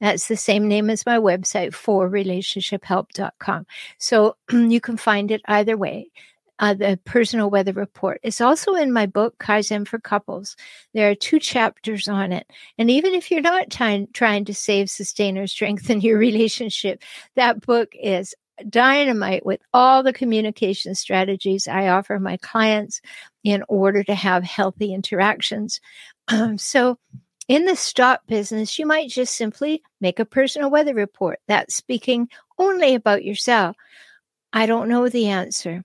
That's 0.00 0.26
the 0.26 0.36
same 0.36 0.66
name 0.66 0.90
as 0.90 1.06
my 1.06 1.18
website 1.18 1.72
for 1.72 2.10
relationshiphelp.com. 2.10 3.66
So 3.98 4.36
you 4.52 4.80
can 4.80 4.96
find 4.96 5.30
it 5.30 5.40
either 5.46 5.76
way 5.76 6.10
uh, 6.58 6.74
the 6.74 6.98
personal 7.04 7.50
weather 7.50 7.72
report. 7.72 8.20
It's 8.22 8.40
also 8.40 8.74
in 8.74 8.92
my 8.92 9.06
book, 9.06 9.38
Kaizen 9.38 9.86
for 9.86 9.98
Couples. 9.98 10.56
There 10.92 11.10
are 11.10 11.14
two 11.14 11.38
chapters 11.38 12.08
on 12.08 12.32
it. 12.32 12.46
And 12.78 12.90
even 12.90 13.14
if 13.14 13.30
you're 13.30 13.40
not 13.40 13.70
trying, 13.70 14.08
trying 14.12 14.44
to 14.46 14.54
save, 14.54 14.90
sustain, 14.90 15.36
or 15.38 15.46
strengthen 15.46 16.00
your 16.02 16.18
relationship, 16.18 17.02
that 17.36 17.60
book 17.60 17.92
is 18.00 18.34
dynamite 18.68 19.44
with 19.44 19.60
all 19.72 20.02
the 20.02 20.12
communication 20.12 20.94
strategies 20.94 21.66
I 21.66 21.88
offer 21.88 22.20
my 22.20 22.36
clients 22.36 23.00
in 23.42 23.64
order 23.68 24.04
to 24.04 24.14
have 24.14 24.44
healthy 24.44 24.94
interactions. 24.94 25.80
Um, 26.28 26.58
so, 26.58 26.98
in 27.46 27.66
the 27.66 27.76
stop 27.76 28.26
business, 28.26 28.78
you 28.78 28.86
might 28.86 29.10
just 29.10 29.36
simply 29.36 29.82
make 30.00 30.18
a 30.18 30.24
personal 30.24 30.70
weather 30.70 30.94
report 30.94 31.40
that's 31.46 31.74
speaking 31.74 32.28
only 32.58 32.94
about 32.94 33.22
yourself. 33.22 33.76
I 34.50 34.64
don't 34.64 34.88
know 34.88 35.10
the 35.10 35.26
answer. 35.26 35.84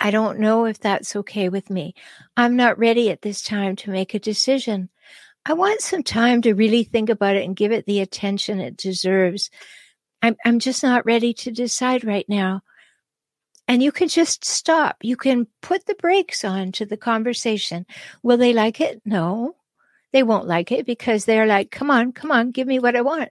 I 0.00 0.10
don't 0.10 0.38
know 0.38 0.64
if 0.64 0.80
that's 0.80 1.14
okay 1.14 1.50
with 1.50 1.68
me. 1.68 1.94
I'm 2.34 2.56
not 2.56 2.78
ready 2.78 3.10
at 3.10 3.20
this 3.20 3.42
time 3.42 3.76
to 3.76 3.90
make 3.90 4.14
a 4.14 4.18
decision. 4.18 4.88
I 5.44 5.52
want 5.52 5.82
some 5.82 6.02
time 6.02 6.40
to 6.42 6.54
really 6.54 6.84
think 6.84 7.10
about 7.10 7.36
it 7.36 7.44
and 7.44 7.54
give 7.54 7.70
it 7.70 7.84
the 7.84 8.00
attention 8.00 8.60
it 8.60 8.78
deserves. 8.78 9.50
I'm, 10.22 10.36
I'm 10.44 10.58
just 10.58 10.82
not 10.82 11.04
ready 11.04 11.34
to 11.34 11.50
decide 11.50 12.04
right 12.04 12.26
now. 12.28 12.62
And 13.68 13.82
you 13.82 13.92
can 13.92 14.08
just 14.08 14.44
stop. 14.44 14.96
You 15.02 15.16
can 15.16 15.46
put 15.60 15.86
the 15.86 15.94
brakes 15.94 16.44
on 16.44 16.72
to 16.72 16.86
the 16.86 16.96
conversation. 16.96 17.86
Will 18.22 18.38
they 18.38 18.52
like 18.54 18.80
it? 18.80 19.00
No, 19.04 19.54
they 20.12 20.22
won't 20.22 20.48
like 20.48 20.72
it 20.72 20.86
because 20.86 21.24
they're 21.24 21.46
like, 21.46 21.70
come 21.70 21.90
on, 21.90 22.12
come 22.12 22.32
on, 22.32 22.50
give 22.50 22.66
me 22.66 22.78
what 22.78 22.96
I 22.96 23.02
want. 23.02 23.30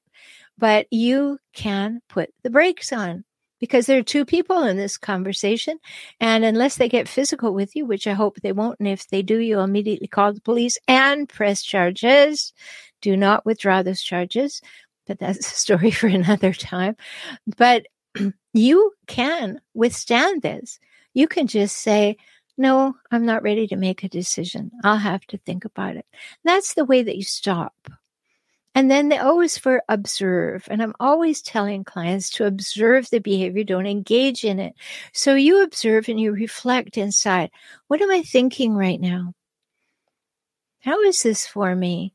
But 0.58 0.88
you 0.92 1.40
can 1.54 2.02
put 2.10 2.30
the 2.44 2.50
brakes 2.50 2.94
on 2.94 3.26
because 3.60 3.86
there 3.86 4.00
are 4.00 4.04
two 4.04 4.26
people 4.26 4.64
in 4.64 4.78
this 4.78 4.98
conversation. 4.98 5.78
And 6.20 6.44
unless 6.44 6.78
they 6.78 6.90
get 6.90 7.08
physical 7.08 7.54
with 7.54 7.76
you, 7.76 7.86
which 7.86 8.08
I 8.08 8.14
hope 8.14 8.38
they 8.38 8.52
won't, 8.52 8.80
and 8.80 8.88
if 8.88 9.08
they 9.08 9.22
do, 9.22 9.40
you'll 9.40 9.64
immediately 9.64 10.08
call 10.08 10.34
the 10.34 10.42
police 10.42 10.78
and 10.88 11.28
press 11.28 11.62
charges. 11.62 12.54
Do 13.02 13.16
not 13.16 13.46
withdraw 13.46 13.84
those 13.84 14.02
charges, 14.02 14.62
but 15.08 15.20
that's 15.20 15.40
a 15.40 15.56
story 15.56 15.92
for 15.92 16.08
another 16.08 16.54
time. 16.54 16.96
But 17.58 17.86
you 18.54 18.92
can 19.08 19.60
withstand 19.74 20.42
this. 20.42 20.80
You 21.14 21.28
can 21.28 21.48
just 21.48 21.78
say, 21.78 22.18
no, 22.58 22.96
I'm 23.10 23.26
not 23.26 23.42
ready 23.42 23.68
to 23.68 23.78
make 23.78 24.04
a 24.04 24.10
decision. 24.10 24.72
I'll 24.84 24.98
have 24.98 25.26
to 25.28 25.38
think 25.38 25.64
about 25.64 25.96
it. 25.96 26.06
That's 26.44 26.74
the 26.74 26.86
way 26.86 27.04
that 27.04 27.16
you 27.16 27.24
stop. 27.24 27.74
And 28.76 28.90
then 28.90 29.10
the 29.10 29.18
O 29.18 29.42
is 29.42 29.58
for 29.58 29.84
observe. 29.90 30.68
And 30.70 30.82
I'm 30.82 30.94
always 31.00 31.42
telling 31.42 31.84
clients 31.84 32.30
to 32.32 32.46
observe 32.46 33.10
the 33.10 33.20
behavior, 33.20 33.64
don't 33.64 33.88
engage 33.88 34.44
in 34.44 34.60
it. 34.60 34.74
So 35.14 35.36
you 35.36 35.64
observe 35.64 36.08
and 36.08 36.20
you 36.20 36.32
reflect 36.32 36.98
inside. 36.98 37.50
What 37.88 38.02
am 38.02 38.12
I 38.12 38.22
thinking 38.22 38.76
right 38.76 39.00
now? 39.00 39.34
How 40.82 41.02
is 41.02 41.22
this 41.24 41.46
for 41.46 41.76
me? 41.76 42.14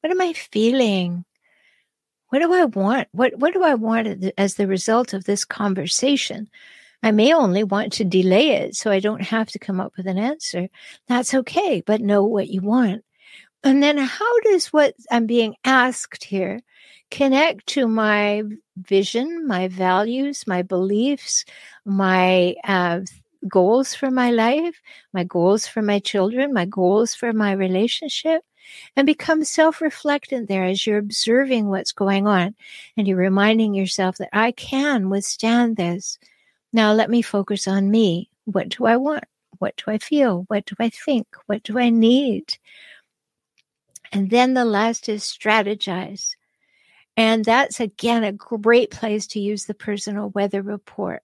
What 0.00 0.10
am 0.10 0.20
I 0.20 0.32
feeling? 0.32 1.24
What 2.28 2.40
do 2.40 2.52
I 2.52 2.64
want? 2.64 3.08
What, 3.12 3.38
what 3.38 3.54
do 3.54 3.62
I 3.62 3.74
want 3.74 4.32
as 4.36 4.54
the 4.54 4.66
result 4.66 5.12
of 5.12 5.24
this 5.24 5.44
conversation? 5.44 6.50
I 7.02 7.10
may 7.10 7.32
only 7.34 7.64
want 7.64 7.92
to 7.94 8.04
delay 8.04 8.50
it 8.50 8.76
so 8.76 8.90
I 8.90 9.00
don't 9.00 9.22
have 9.22 9.48
to 9.50 9.58
come 9.58 9.80
up 9.80 9.92
with 9.96 10.06
an 10.06 10.18
answer. 10.18 10.68
That's 11.08 11.34
okay, 11.34 11.82
but 11.84 12.00
know 12.00 12.24
what 12.24 12.48
you 12.48 12.60
want. 12.60 13.04
And 13.64 13.82
then 13.82 13.98
how 13.98 14.40
does 14.40 14.68
what 14.72 14.94
I'm 15.10 15.26
being 15.26 15.54
asked 15.64 16.24
here 16.24 16.60
connect 17.10 17.66
to 17.68 17.86
my 17.86 18.42
vision, 18.76 19.46
my 19.46 19.68
values, 19.68 20.44
my 20.46 20.62
beliefs, 20.62 21.44
my 21.84 22.54
uh, 22.64 23.00
goals 23.48 23.94
for 23.94 24.10
my 24.10 24.30
life, 24.30 24.80
my 25.12 25.24
goals 25.24 25.66
for 25.66 25.82
my 25.82 25.98
children, 26.00 26.52
my 26.52 26.64
goals 26.66 27.14
for 27.14 27.32
my 27.32 27.52
relationship? 27.52 28.42
And 28.96 29.06
become 29.06 29.44
self 29.44 29.80
reflectant 29.80 30.48
there 30.48 30.64
as 30.64 30.86
you're 30.86 30.98
observing 30.98 31.68
what's 31.68 31.92
going 31.92 32.26
on 32.28 32.54
and 32.96 33.08
you're 33.08 33.16
reminding 33.16 33.74
yourself 33.74 34.18
that 34.18 34.30
I 34.32 34.52
can 34.52 35.10
withstand 35.10 35.76
this. 35.76 36.18
Now 36.72 36.92
let 36.92 37.10
me 37.10 37.22
focus 37.22 37.66
on 37.68 37.90
me. 37.90 38.30
What 38.44 38.68
do 38.70 38.86
I 38.86 38.96
want? 38.96 39.24
What 39.58 39.74
do 39.76 39.90
I 39.92 39.98
feel? 39.98 40.44
What 40.48 40.64
do 40.66 40.74
I 40.78 40.88
think? 40.90 41.26
What 41.46 41.62
do 41.64 41.78
I 41.78 41.90
need? 41.90 42.56
And 44.12 44.30
then 44.30 44.54
the 44.54 44.64
last 44.64 45.08
is 45.08 45.22
strategize. 45.22 46.36
And 47.16 47.44
that's 47.44 47.80
again 47.80 48.24
a 48.24 48.32
great 48.32 48.90
place 48.90 49.26
to 49.28 49.40
use 49.40 49.64
the 49.64 49.74
personal 49.74 50.30
weather 50.30 50.62
report. 50.62 51.22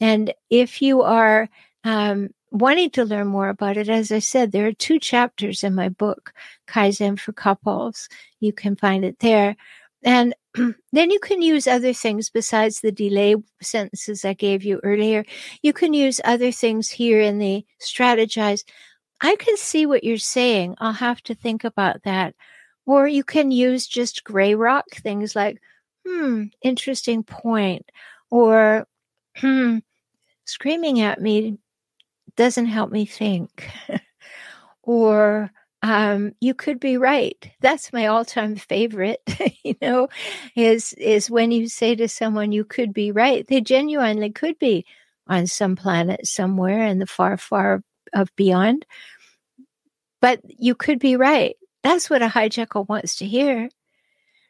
And 0.00 0.32
if 0.50 0.82
you 0.82 1.02
are 1.02 1.48
um, 1.84 2.30
wanting 2.50 2.90
to 2.90 3.04
learn 3.04 3.28
more 3.28 3.48
about 3.48 3.76
it, 3.76 3.88
as 3.88 4.12
I 4.12 4.18
said, 4.20 4.52
there 4.52 4.66
are 4.66 4.72
two 4.72 4.98
chapters 4.98 5.62
in 5.64 5.74
my 5.74 5.88
book, 5.88 6.32
Kaizen 6.66 7.18
for 7.18 7.32
Couples. 7.32 8.08
You 8.40 8.52
can 8.52 8.76
find 8.76 9.04
it 9.04 9.18
there. 9.20 9.56
And 10.02 10.34
then 10.92 11.10
you 11.10 11.20
can 11.20 11.42
use 11.42 11.66
other 11.66 11.92
things 11.92 12.30
besides 12.30 12.80
the 12.80 12.92
delay 12.92 13.36
sentences 13.60 14.24
I 14.24 14.34
gave 14.34 14.64
you 14.64 14.80
earlier. 14.82 15.24
You 15.62 15.72
can 15.72 15.94
use 15.94 16.20
other 16.24 16.52
things 16.52 16.90
here 16.90 17.20
in 17.20 17.38
the 17.38 17.64
strategize 17.80 18.64
I 19.22 19.36
can 19.36 19.56
see 19.56 19.86
what 19.86 20.04
you're 20.04 20.18
saying. 20.18 20.76
I'll 20.78 20.92
have 20.92 21.22
to 21.24 21.34
think 21.34 21.64
about 21.64 22.02
that. 22.04 22.34
Or 22.86 23.06
you 23.06 23.24
can 23.24 23.50
use 23.52 23.86
just 23.86 24.24
gray 24.24 24.54
rock 24.54 24.86
things 24.92 25.36
like, 25.36 25.60
hmm, 26.06 26.44
interesting 26.62 27.22
point. 27.22 27.90
Or, 28.30 28.86
hmm, 29.36 29.78
screaming 30.46 31.00
at 31.00 31.20
me 31.22 31.58
doesn't 32.36 32.66
help 32.66 32.92
me 32.92 33.06
think. 33.06 33.70
or, 34.82 35.50
um, 35.82 36.32
you 36.40 36.54
could 36.54 36.80
be 36.80 36.96
right. 36.96 37.50
That's 37.60 37.92
my 37.92 38.06
all-time 38.06 38.56
favorite. 38.56 39.20
you 39.64 39.76
know, 39.82 40.08
is 40.56 40.92
is 40.94 41.30
when 41.30 41.50
you 41.52 41.68
say 41.68 41.94
to 41.96 42.08
someone, 42.08 42.52
"You 42.52 42.64
could 42.64 42.92
be 42.94 43.12
right." 43.12 43.46
They 43.46 43.60
genuinely 43.60 44.30
could 44.30 44.58
be 44.60 44.86
on 45.28 45.46
some 45.48 45.76
planet 45.76 46.26
somewhere 46.26 46.86
in 46.86 46.98
the 47.00 47.06
far, 47.06 47.36
far 47.36 47.82
of 48.14 48.34
beyond. 48.36 48.86
But 50.20 50.40
you 50.44 50.74
could 50.74 50.98
be 50.98 51.16
right. 51.16 51.56
That's 51.82 52.08
what 52.08 52.22
a 52.22 52.28
hijackal 52.28 52.88
wants 52.88 53.16
to 53.16 53.26
hear. 53.26 53.68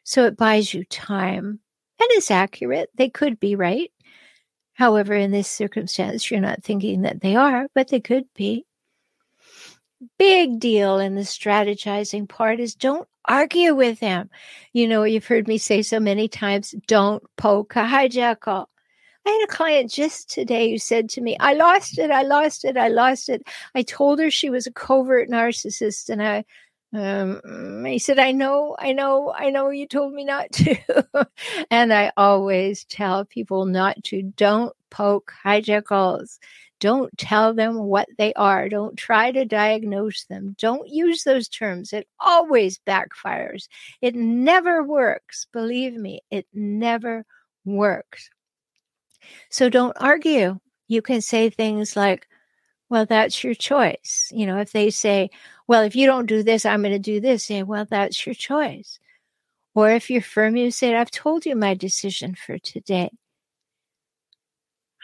So 0.03 0.25
it 0.25 0.37
buys 0.37 0.73
you 0.73 0.83
time 0.85 1.59
and 1.99 2.09
is 2.13 2.29
accurate. 2.29 2.89
They 2.95 3.09
could 3.09 3.39
be 3.39 3.55
right. 3.55 3.91
However, 4.73 5.13
in 5.13 5.31
this 5.31 5.47
circumstance, 5.47 6.29
you're 6.29 6.39
not 6.39 6.63
thinking 6.63 7.03
that 7.03 7.21
they 7.21 7.35
are, 7.35 7.67
but 7.73 7.87
they 7.87 7.99
could 7.99 8.25
be. 8.35 8.65
Big 10.17 10.59
deal 10.59 10.99
in 10.99 11.15
the 11.15 11.21
strategizing 11.21 12.27
part 12.27 12.59
is 12.59 12.75
don't 12.75 13.07
argue 13.25 13.73
with 13.73 13.99
them. 13.99 14.29
You 14.73 14.87
know, 14.87 15.03
you've 15.03 15.27
heard 15.27 15.47
me 15.47 15.57
say 15.57 15.81
so 15.81 15.99
many 15.99 16.27
times 16.27 16.75
don't 16.87 17.23
poke 17.37 17.75
a 17.75 17.83
hijackal. 17.83 18.65
I 19.25 19.29
had 19.29 19.43
a 19.45 19.55
client 19.55 19.91
just 19.91 20.29
today 20.29 20.71
who 20.71 20.77
said 20.77 21.09
to 21.11 21.21
me, 21.21 21.37
I 21.39 21.53
lost 21.53 21.97
it, 21.97 22.11
I 22.11 22.23
lost 22.23 22.65
it, 22.65 22.77
I 22.77 22.89
lost 22.89 23.29
it. 23.29 23.43
I 23.73 23.83
told 23.83 24.19
her 24.19 24.29
she 24.29 24.49
was 24.49 24.67
a 24.67 24.71
covert 24.71 25.29
narcissist 25.29 26.09
and 26.09 26.21
I 26.21 26.45
um, 26.93 27.83
he 27.85 27.97
said, 27.97 28.19
I 28.19 28.31
know, 28.31 28.75
I 28.77 28.93
know, 28.93 29.33
I 29.35 29.49
know 29.49 29.69
you 29.69 29.87
told 29.87 30.13
me 30.13 30.25
not 30.25 30.51
to. 30.51 31.27
and 31.71 31.91
I 31.91 32.11
always 32.15 32.85
tell 32.85 33.25
people 33.25 33.65
not 33.65 34.03
to. 34.05 34.21
Don't 34.21 34.75
poke 34.91 35.33
hijackals. 35.43 36.37
Don't 36.79 37.17
tell 37.17 37.53
them 37.53 37.77
what 37.85 38.07
they 38.17 38.33
are. 38.33 38.69
Don't 38.69 38.95
try 38.95 39.31
to 39.31 39.45
diagnose 39.45 40.25
them. 40.25 40.55
Don't 40.59 40.87
use 40.87 41.23
those 41.23 41.47
terms. 41.47 41.93
It 41.93 42.07
always 42.19 42.79
backfires. 42.85 43.67
It 44.01 44.15
never 44.15 44.83
works. 44.83 45.47
Believe 45.51 45.95
me, 45.95 46.21
it 46.29 46.45
never 46.53 47.25
works. 47.65 48.29
So 49.49 49.69
don't 49.69 49.95
argue. 49.99 50.59
You 50.87 51.01
can 51.01 51.21
say 51.21 51.49
things 51.49 51.95
like, 51.95 52.27
well, 52.89 53.05
that's 53.05 53.43
your 53.43 53.55
choice. 53.55 54.29
You 54.31 54.45
know, 54.45 54.59
if 54.59 54.71
they 54.71 54.89
say, 54.89 55.29
well, 55.67 55.83
if 55.83 55.95
you 55.95 56.05
don't 56.05 56.25
do 56.25 56.43
this, 56.43 56.65
I'm 56.65 56.81
going 56.81 56.93
to 56.93 56.99
do 56.99 57.19
this, 57.19 57.45
say, 57.45 57.63
well, 57.63 57.85
that's 57.89 58.25
your 58.25 58.35
choice. 58.35 58.99
Or 59.75 59.89
if 59.89 60.09
you're 60.09 60.21
firm, 60.21 60.55
you 60.55 60.71
say, 60.71 60.95
I've 60.95 61.09
told 61.09 61.45
you 61.45 61.55
my 61.55 61.73
decision 61.73 62.35
for 62.35 62.59
today. 62.59 63.09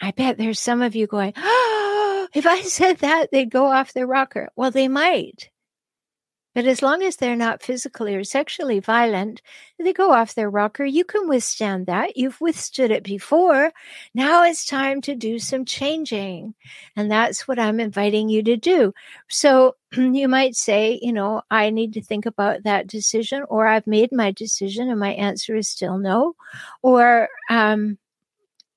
I 0.02 0.12
bet 0.12 0.38
there's 0.38 0.60
some 0.60 0.82
of 0.82 0.96
you 0.96 1.08
going, 1.08 1.34
oh, 1.36 2.28
if 2.34 2.46
I 2.46 2.62
said 2.62 3.00
that, 3.00 3.32
they'd 3.32 3.50
go 3.50 3.66
off 3.66 3.94
their 3.94 4.08
rocker. 4.08 4.50
Well, 4.56 4.72
they 4.72 4.88
might. 4.88 5.50
But 6.56 6.66
as 6.66 6.82
long 6.82 7.04
as 7.04 7.16
they're 7.16 7.36
not 7.36 7.62
physically 7.62 8.16
or 8.16 8.24
sexually 8.24 8.80
violent, 8.80 9.42
they 9.78 9.94
go 9.94 10.12
off 10.12 10.34
their 10.34 10.50
rocker. 10.50 10.84
You 10.84 11.06
can 11.06 11.28
withstand 11.30 11.86
that. 11.86 12.18
You've 12.18 12.42
withstood 12.42 12.92
it 12.92 13.04
before. 13.04 13.72
Now 14.14 14.44
it's 14.44 14.66
time 14.66 15.02
to 15.02 15.16
do 15.16 15.40
some 15.40 15.64
changing. 15.64 16.56
And 16.96 17.12
that's 17.12 17.48
what 17.48 17.60
I'm 17.60 17.80
inviting 17.80 18.30
you 18.30 18.44
to 18.44 18.58
do. 18.58 18.94
So 19.30 19.76
you 19.96 20.28
might 20.28 20.56
say, 20.56 21.00
you 21.02 21.14
know, 21.14 21.44
I 21.52 21.70
need 21.70 21.94
to 21.94 22.02
think 22.02 22.26
about 22.26 22.64
that 22.64 22.88
decision, 22.88 23.44
or 23.48 23.68
I've 23.68 23.88
made 23.88 24.12
my 24.12 24.32
decision 24.32 24.90
and 24.90 25.00
my 25.00 25.14
answer 25.14 25.56
is 25.56 25.70
still 25.70 25.98
no. 25.98 26.36
Or, 26.82 27.30
um, 27.50 27.98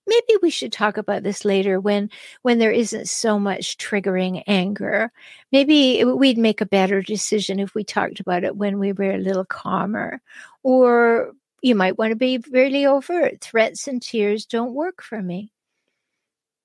maybe 0.07 0.39
we 0.43 0.51
should 0.51 0.73
talk 0.73 0.97
about 0.97 1.23
this 1.23 1.45
later 1.45 1.81
when 1.81 2.11
when 2.43 2.59
there 2.59 2.73
isn't 2.73 3.09
so 3.09 3.39
much 3.39 3.79
triggering 3.79 4.43
anger. 4.47 5.13
Maybe 5.51 6.05
we'd 6.05 6.39
make 6.39 6.61
a 6.61 6.67
better 6.67 7.03
decision 7.03 7.61
if 7.61 7.75
we 7.75 7.85
talked 7.85 8.21
about 8.21 8.45
it 8.45 8.57
when 8.57 8.79
we 8.79 8.93
were 8.93 9.13
a 9.13 9.19
little 9.19 9.45
calmer. 9.45 10.21
Or 10.63 11.33
you 11.63 11.75
might 11.75 11.99
want 11.99 12.11
to 12.11 12.17
be 12.17 12.39
really 12.51 12.87
overt 12.87 13.41
threats 13.41 13.87
and 13.87 14.03
tears 14.03 14.47
don't 14.47 14.75
work 14.75 15.03
for 15.03 15.23
me. 15.23 15.53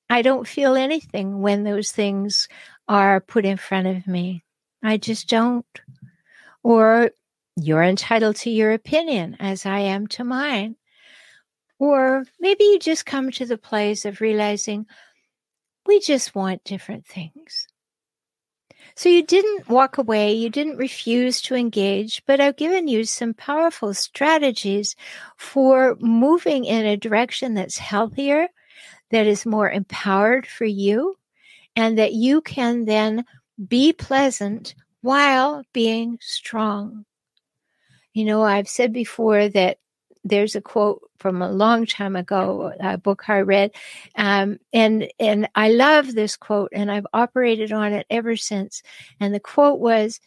I 0.10 0.22
don't 0.22 0.48
feel 0.48 0.76
anything 0.76 1.42
when 1.42 1.64
those 1.64 1.92
things 1.92 2.48
are 2.88 3.20
put 3.20 3.46
in 3.46 3.58
front 3.58 3.88
of 3.88 4.08
me. 4.08 4.44
I 4.82 4.98
just 4.98 5.28
don't. 5.28 5.66
Or 6.64 7.12
you're 7.58 7.84
entitled 7.84 8.36
to 8.36 8.52
your 8.52 8.72
opinion 8.72 9.36
as 9.40 9.66
i 9.66 9.80
am 9.80 10.06
to 10.06 10.24
mine 10.24 10.76
or 11.80 12.26
maybe 12.40 12.64
you 12.64 12.80
just 12.80 13.06
come 13.06 13.32
to 13.32 13.46
the 13.46 13.58
place 13.58 14.06
of 14.06 14.22
realizing 14.22 14.86
we 15.86 16.00
just 16.00 16.36
want 16.36 16.64
different 16.64 17.06
things. 17.06 17.68
So 18.96 19.10
you 19.10 19.24
didn't 19.24 19.70
walk 19.70 19.98
away, 19.98 20.34
you 20.34 20.50
didn't 20.50 20.78
refuse 20.78 21.42
to 21.44 21.56
engage, 21.56 22.24
but 22.26 22.42
I've 22.42 22.58
given 22.58 22.88
you 22.88 23.04
some 23.04 23.34
powerful 23.34 23.94
strategies 23.94 24.96
for 25.36 25.96
moving 26.00 26.66
in 26.66 26.86
a 26.86 26.98
direction 26.98 27.54
that's 27.54 27.78
healthier, 27.78 28.48
that 29.12 29.28
is 29.28 29.46
more 29.46 29.70
empowered 29.70 30.48
for 30.48 30.66
you, 30.66 31.18
and 31.76 31.98
that 31.98 32.14
you 32.14 32.42
can 32.42 32.86
then 32.86 33.24
be 33.68 33.94
pleasant 33.94 34.74
while 35.02 35.64
being 35.74 36.18
strong. 36.22 37.06
You 38.14 38.26
know, 38.26 38.42
I've 38.42 38.68
said 38.68 38.94
before 38.94 39.48
that 39.50 39.78
there's 40.24 40.56
a 40.56 40.62
quote 40.62 41.02
from 41.20 41.42
a 41.42 41.52
long 41.52 41.86
time 41.86 42.16
ago, 42.16 42.74
a 42.80 42.98
book 42.98 43.30
I 43.30 43.40
read, 43.42 43.72
um, 44.16 44.60
and 44.74 45.08
and 45.20 45.50
I 45.56 45.70
love 45.70 46.14
this 46.14 46.38
quote, 46.38 46.70
and 46.74 46.92
I've 46.92 47.08
operated 47.14 47.72
on 47.72 47.94
it 47.94 48.06
ever 48.10 48.36
since. 48.36 48.84
And 49.20 49.34
the 49.34 49.40
quote 49.40 49.80
was, 49.80 50.20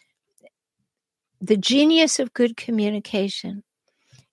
"The 1.40 1.56
genius 1.56 2.18
of 2.18 2.34
good 2.34 2.56
communication 2.56 3.62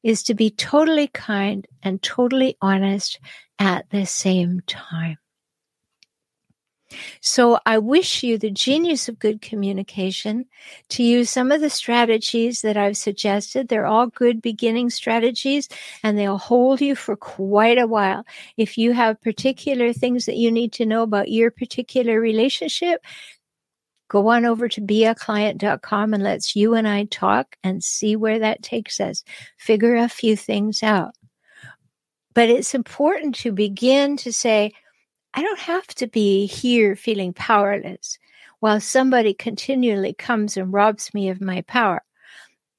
is 0.04 0.24
to 0.24 0.34
be 0.34 0.50
totally 0.50 1.08
kind 1.08 1.68
and 1.84 2.02
totally 2.02 2.58
honest 2.62 3.20
at 3.60 3.90
the 3.90 4.06
same 4.06 4.62
time." 4.68 5.18
So 7.22 7.60
I 7.66 7.78
wish 7.78 8.24
you 8.24 8.38
the 8.38 8.52
genius 8.52 9.10
of 9.10 9.20
good 9.20 9.42
communication 9.42 10.46
to 10.90 11.04
use 11.04 11.30
some 11.30 11.52
of 11.52 11.62
the 11.62 11.70
strategies 11.70 12.62
that 12.62 12.78
I've 12.78 12.98
suggested. 12.98 13.68
They're 13.68 13.86
all 13.86 14.08
good 14.08 14.42
beginning 14.42 14.90
strategies 14.90 15.68
and 16.04 16.18
they'll 16.18 16.38
hold 16.38 16.80
you 16.80 16.96
for 16.96 17.16
quite 17.16 17.78
a 17.78 17.88
while. 17.88 18.26
If 18.56 18.78
you 18.78 18.94
have 18.94 19.22
particular 19.22 19.92
things 19.92 20.26
that 20.26 20.38
you 20.38 20.52
need 20.52 20.74
to 20.74 20.86
know 20.86 21.04
about 21.04 21.30
your 21.32 21.52
particular 21.52 22.22
relationship, 22.22 23.04
go 24.10 24.30
on 24.30 24.46
over 24.46 24.70
to 24.70 24.82
beaclient.com 24.82 26.14
and 26.14 26.24
let's 26.24 26.56
you 26.56 26.74
and 26.74 26.88
I 26.88 27.06
talk 27.06 27.58
and 27.64 27.84
see 27.84 28.16
where 28.16 28.40
that 28.40 28.64
takes 28.64 29.00
us. 29.02 29.24
Figure 29.58 29.96
a 29.96 30.08
few 30.08 30.38
things 30.38 30.84
out. 30.84 31.14
But 32.34 32.50
it's 32.50 32.76
important 32.76 33.36
to 33.38 33.52
begin 33.52 34.16
to 34.18 34.32
say, 34.32 34.72
I 35.34 35.42
don't 35.42 35.60
have 35.60 35.88
to 35.96 36.08
be 36.08 36.46
here 36.46 36.96
feeling 36.96 37.34
powerless 37.34 38.18
while 38.60 38.82
somebody 38.82 39.34
continually 39.34 40.14
comes 40.14 40.58
and 40.58 40.74
robs 40.74 41.14
me 41.14 41.30
of 41.30 41.42
my 41.42 41.62
power. 41.62 42.02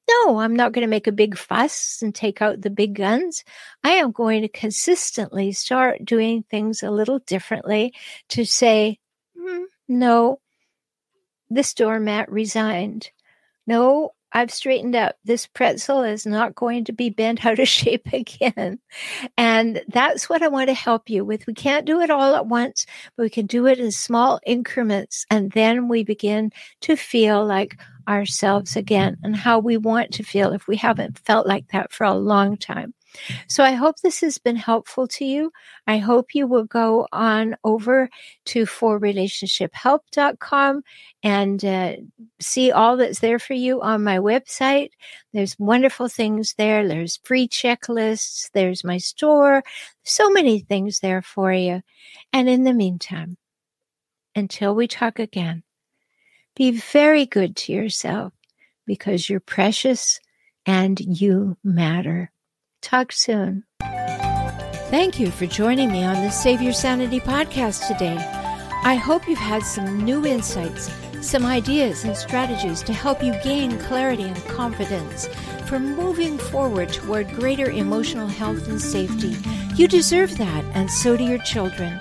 No, 0.09 0.39
I'm 0.39 0.57
not 0.57 0.73
going 0.73 0.83
to 0.83 0.91
make 0.91 1.07
a 1.07 1.13
big 1.13 1.37
fuss 1.37 2.01
and 2.03 2.15
take 2.15 2.41
out 2.41 2.63
the 2.63 2.71
big 2.71 2.95
guns. 2.95 3.45
I 3.85 3.91
am 3.91 4.11
going 4.11 4.43
to 4.43 4.49
consistently 4.49 5.53
start 5.53 6.05
doing 6.05 6.45
things 6.45 6.83
a 6.83 6.91
little 6.91 7.19
differently 7.21 7.93
to 8.31 8.45
say, 8.45 8.99
mm, 9.39 9.65
no, 9.87 10.41
this 11.51 11.75
doormat 11.75 12.31
resigned. 12.31 13.11
No, 13.67 14.13
I've 14.33 14.51
straightened 14.53 14.95
up. 14.95 15.17
This 15.25 15.47
pretzel 15.47 16.03
is 16.03 16.27
not 16.27 16.55
going 16.55 16.85
to 16.85 16.93
be 16.93 17.11
bent 17.11 17.45
out 17.47 17.59
of 17.59 17.69
shape 17.69 18.07
again. 18.13 18.79
And 19.37 19.83
that's 19.89 20.29
what 20.29 20.43
I 20.43 20.49
want 20.49 20.69
to 20.69 20.75
help 20.75 21.09
you 21.09 21.25
with. 21.25 21.47
We 21.47 21.55
can't 21.55 21.87
do 21.87 22.01
it 22.01 22.11
all 22.11 22.35
at 22.35 22.47
once, 22.47 22.87
but 23.17 23.23
we 23.25 23.31
can 23.31 23.47
do 23.47 23.67
it 23.67 23.79
in 23.79 23.91
small 23.91 24.41
increments. 24.47 25.25
And 25.31 25.53
then 25.53 25.89
we 25.89 26.05
begin 26.05 26.53
to 26.83 26.97
feel 26.97 27.45
like 27.45 27.79
ourselves 28.07 28.77
again 28.77 29.17
and 29.23 29.37
how 29.37 29.59
we 29.59 29.77
want 29.77 30.13
to 30.13 30.23
feel 30.23 30.53
if 30.53 30.67
we 30.67 30.77
haven't 30.77 31.19
felt 31.19 31.47
like 31.47 31.69
that 31.69 31.93
for 31.93 32.05
a 32.05 32.15
long 32.15 32.57
time. 32.57 32.95
So 33.47 33.65
I 33.65 33.73
hope 33.73 34.01
this 34.01 34.21
has 34.21 34.37
been 34.39 34.57
helpful 34.57 35.07
to 35.09 35.25
you. 35.25 35.51
I 35.87 35.99
hope 35.99 36.35
you 36.35 36.47
will 36.47 36.65
go 36.65 37.09
on 37.13 37.57
over 37.65 38.09
to 38.47 38.65
forrelationshiphelp.com 38.65 40.83
and 41.23 41.65
uh, 41.65 41.93
see 42.41 42.73
all 42.73 42.97
that's 42.97 43.21
there 43.21 43.39
for 43.39 43.55
you 43.55 43.81
on 43.83 44.05
my 44.05 44.19
website. 44.19 44.91
There's 45.33 45.59
wonderful 45.59 46.09
things 46.09 46.55
there. 46.59 46.87
There's 46.87 47.19
free 47.25 47.49
checklists. 47.49 48.51
There's 48.53 48.85
my 48.85 48.99
store. 48.99 49.65
So 50.05 50.31
many 50.31 50.61
things 50.61 51.01
there 51.01 51.23
for 51.23 51.53
you. 51.53 51.83
And 52.33 52.49
in 52.49 52.65
the 52.65 52.75
meantime, 52.75 53.37
until 54.35 54.75
we 54.75 54.89
talk 54.89 55.19
again, 55.19 55.63
be 56.55 56.73
very 56.73 57.27
good 57.27 57.57
to 57.57 57.73
yourself 57.73 58.33
because 58.87 59.29
you're 59.29 59.41
precious 59.41 60.21
and 60.67 60.99
you 60.99 61.57
matter. 61.63 62.31
Talk 62.83 63.13
soon. 63.13 63.65
Thank 64.91 65.21
you 65.21 65.31
for 65.31 65.47
joining 65.47 65.93
me 65.93 66.03
on 66.05 66.23
the 66.23 66.31
Save 66.31 66.63
Your 66.63 66.73
Sanity 66.73 67.21
podcast 67.21 67.87
today. 67.89 68.17
I 68.85 68.95
hope 68.95 69.29
you've 69.29 69.39
had 69.39 69.63
some 69.63 70.01
new 70.03 70.25
insights, 70.25 70.91
some 71.21 71.45
ideas 71.45 72.05
and 72.05 72.17
strategies 72.17 72.83
to 72.85 72.93
help 72.93 73.23
you 73.23 73.35
gain 73.43 73.79
clarity 73.79 74.23
and 74.23 74.45
confidence 74.47 75.27
for 75.67 75.79
moving 75.79 76.39
forward 76.39 76.91
toward 76.91 77.29
greater 77.33 77.71
emotional 77.71 78.29
health 78.29 78.67
and 78.69 78.81
safety. 78.81 79.37
You 79.75 79.89
deserve 79.89 80.39
that, 80.39 80.65
and 80.75 80.91
so 80.91 81.17
do 81.17 81.25
your 81.25 81.43
children. 81.43 82.01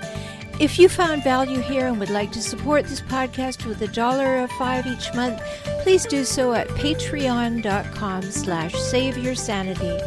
If 0.59 0.79
you 0.79 0.89
found 0.89 1.23
value 1.23 1.59
here 1.59 1.87
and 1.87 1.99
would 1.99 2.09
like 2.09 2.31
to 2.31 2.41
support 2.41 2.85
this 2.85 3.01
podcast 3.01 3.65
with 3.65 3.81
a 3.81 3.87
dollar 3.87 4.41
or 4.41 4.47
five 4.47 4.87
each 4.87 5.13
month, 5.13 5.41
please 5.81 6.05
do 6.05 6.23
so 6.23 6.53
at 6.53 6.67
patreon.com 6.69 8.21
slash 8.23 8.73
save 8.73 9.17
your 9.17 9.35
sanity. 9.35 9.99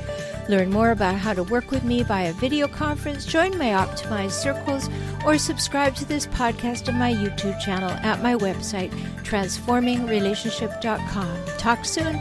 Learn 0.49 0.71
more 0.71 0.91
about 0.91 1.17
how 1.17 1.35
to 1.35 1.45
work 1.45 1.71
with 1.71 1.85
me 1.85 2.03
via 2.03 2.33
video 2.33 2.67
conference, 2.67 3.27
join 3.27 3.57
my 3.59 3.69
optimized 3.69 4.33
circles, 4.33 4.91
or 5.25 5.39
subscribe 5.39 5.95
to 5.97 6.05
this 6.05 6.27
podcast 6.27 6.89
on 6.89 6.99
my 6.99 7.13
YouTube 7.13 7.61
channel 7.61 7.91
at 7.91 8.21
my 8.23 8.35
website, 8.35 8.91
transformingrelationship.com. 9.23 11.47
Talk 11.59 11.85
soon. 11.85 12.21